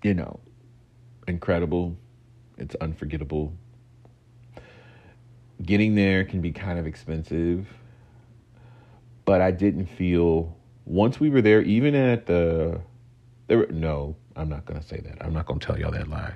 [0.04, 0.40] you know,
[1.28, 1.98] incredible.
[2.58, 3.54] It's unforgettable.
[5.62, 7.68] Getting there can be kind of expensive,
[9.26, 10.56] but I didn't feel
[10.86, 12.80] once we were there, even at the
[13.48, 15.18] there were no, I'm not gonna say that.
[15.24, 16.36] I'm not gonna tell y'all that lie.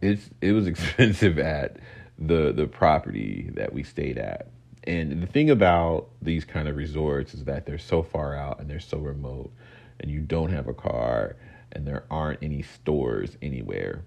[0.00, 1.78] It's it was expensive at
[2.18, 4.48] the the property that we stayed at.
[4.84, 8.70] And the thing about these kind of resorts is that they're so far out and
[8.70, 9.52] they're so remote
[10.00, 11.36] and you don't have a car
[11.72, 14.02] and there aren't any stores anywhere.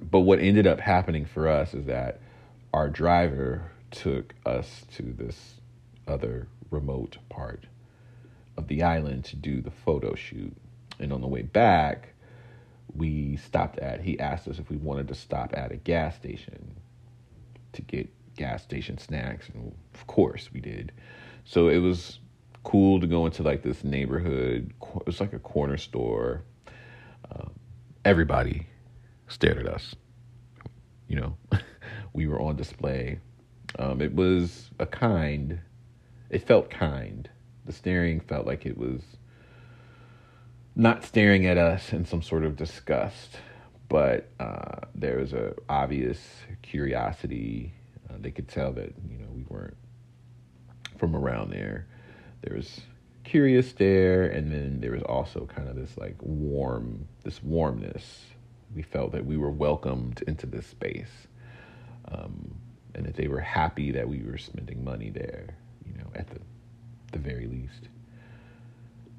[0.00, 2.20] But what ended up happening for us is that
[2.72, 5.60] our driver took us to this
[6.08, 7.66] other remote part
[8.56, 10.54] of the island to do the photo shoot.
[10.98, 12.14] And on the way back,
[12.94, 16.76] we stopped at, he asked us if we wanted to stop at a gas station
[17.72, 20.92] to get gas station snacks, and of course we did.
[21.44, 22.20] So it was
[22.64, 24.72] cool to go into like this neighborhood.
[24.96, 26.42] It was like a corner store.
[27.30, 27.52] Um,
[28.04, 28.66] everybody
[29.28, 29.94] stared at us.
[31.08, 31.36] You know,
[32.12, 33.20] we were on display.
[33.78, 35.60] Um, it was a kind.
[36.30, 37.28] It felt kind.
[37.64, 39.00] The staring felt like it was
[40.76, 43.38] not staring at us in some sort of disgust,
[43.88, 46.18] but uh, there was a obvious
[46.62, 47.72] curiosity.
[48.08, 49.76] Uh, they could tell that you know we weren't
[50.98, 51.86] from around there.
[52.42, 52.82] There was
[53.24, 58.26] curious there, and then there was also kind of this like warm, this warmness.
[58.74, 61.26] We felt that we were welcomed into this space,
[62.12, 62.54] um,
[62.94, 65.56] and that they were happy that we were spending money there.
[65.86, 66.40] You know, at the
[67.12, 67.88] the very least.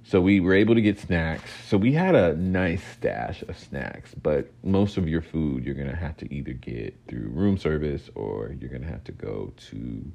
[0.08, 1.51] So we were able to get snacks.
[1.68, 5.89] So we had a nice stash of snacks, but most of your food you're going
[5.89, 9.51] to have to either get through room service or you're going to have to go
[9.70, 10.10] to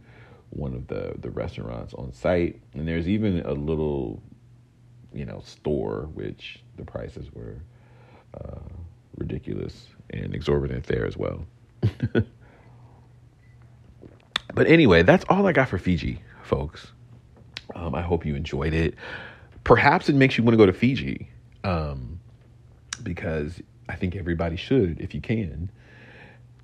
[0.48, 2.58] one of the the restaurants on site.
[2.72, 4.22] And there's even a little
[5.12, 7.60] you know store which the prices were
[8.42, 8.60] uh,
[9.18, 11.44] ridiculous and exorbitant there as well.
[14.54, 16.92] but anyway, that's all I got for Fiji, folks.
[17.74, 18.94] Um, I hope you enjoyed it
[19.64, 21.28] perhaps it makes you want to go to Fiji
[21.64, 22.20] um,
[23.02, 25.70] because I think everybody should if you can.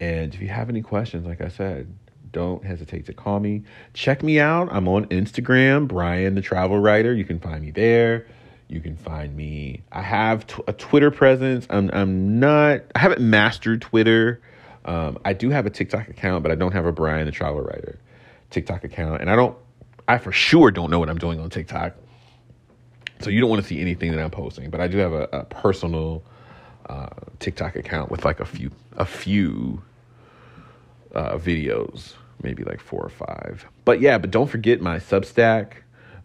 [0.01, 1.93] And if you have any questions, like I said,
[2.31, 3.63] don't hesitate to call me.
[3.95, 4.69] Check me out.
[4.71, 7.15] I'm on Instagram, Brian the Travel Writer.
[7.15, 8.27] You can find me there.
[8.69, 9.83] You can find me.
[9.91, 11.67] I have t- a Twitter presence.
[11.71, 12.83] I'm I'm not.
[12.95, 14.43] I haven't mastered Twitter.
[14.85, 17.63] Um, I do have a TikTok account, but I don't have a Brian the Travel
[17.63, 17.99] Writer
[18.51, 19.57] TikTok account, and I don't.
[20.07, 21.95] I for sure don't know what I'm doing on TikTok.
[23.21, 25.29] So you don't want to see anything that I'm posting, but I do have a,
[25.33, 26.23] a personal
[26.89, 27.09] uh,
[27.41, 29.83] TikTok account with like a few a few
[31.14, 33.66] uh, videos, maybe like four or five.
[33.85, 35.73] But yeah, but don't forget my Substack,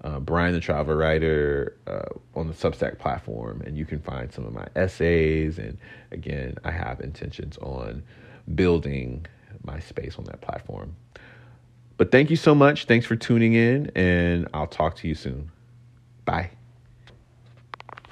[0.04, 4.46] uh, Brian the Travel Writer, uh, on the Substack platform, and you can find some
[4.46, 5.58] of my essays.
[5.58, 5.78] And
[6.12, 8.04] again, I have intentions on
[8.56, 9.26] building
[9.64, 10.96] my space on that platform.
[11.98, 12.86] But thank you so much.
[12.86, 15.52] Thanks for tuning in, and I'll talk to you soon.
[16.26, 16.52] Bye.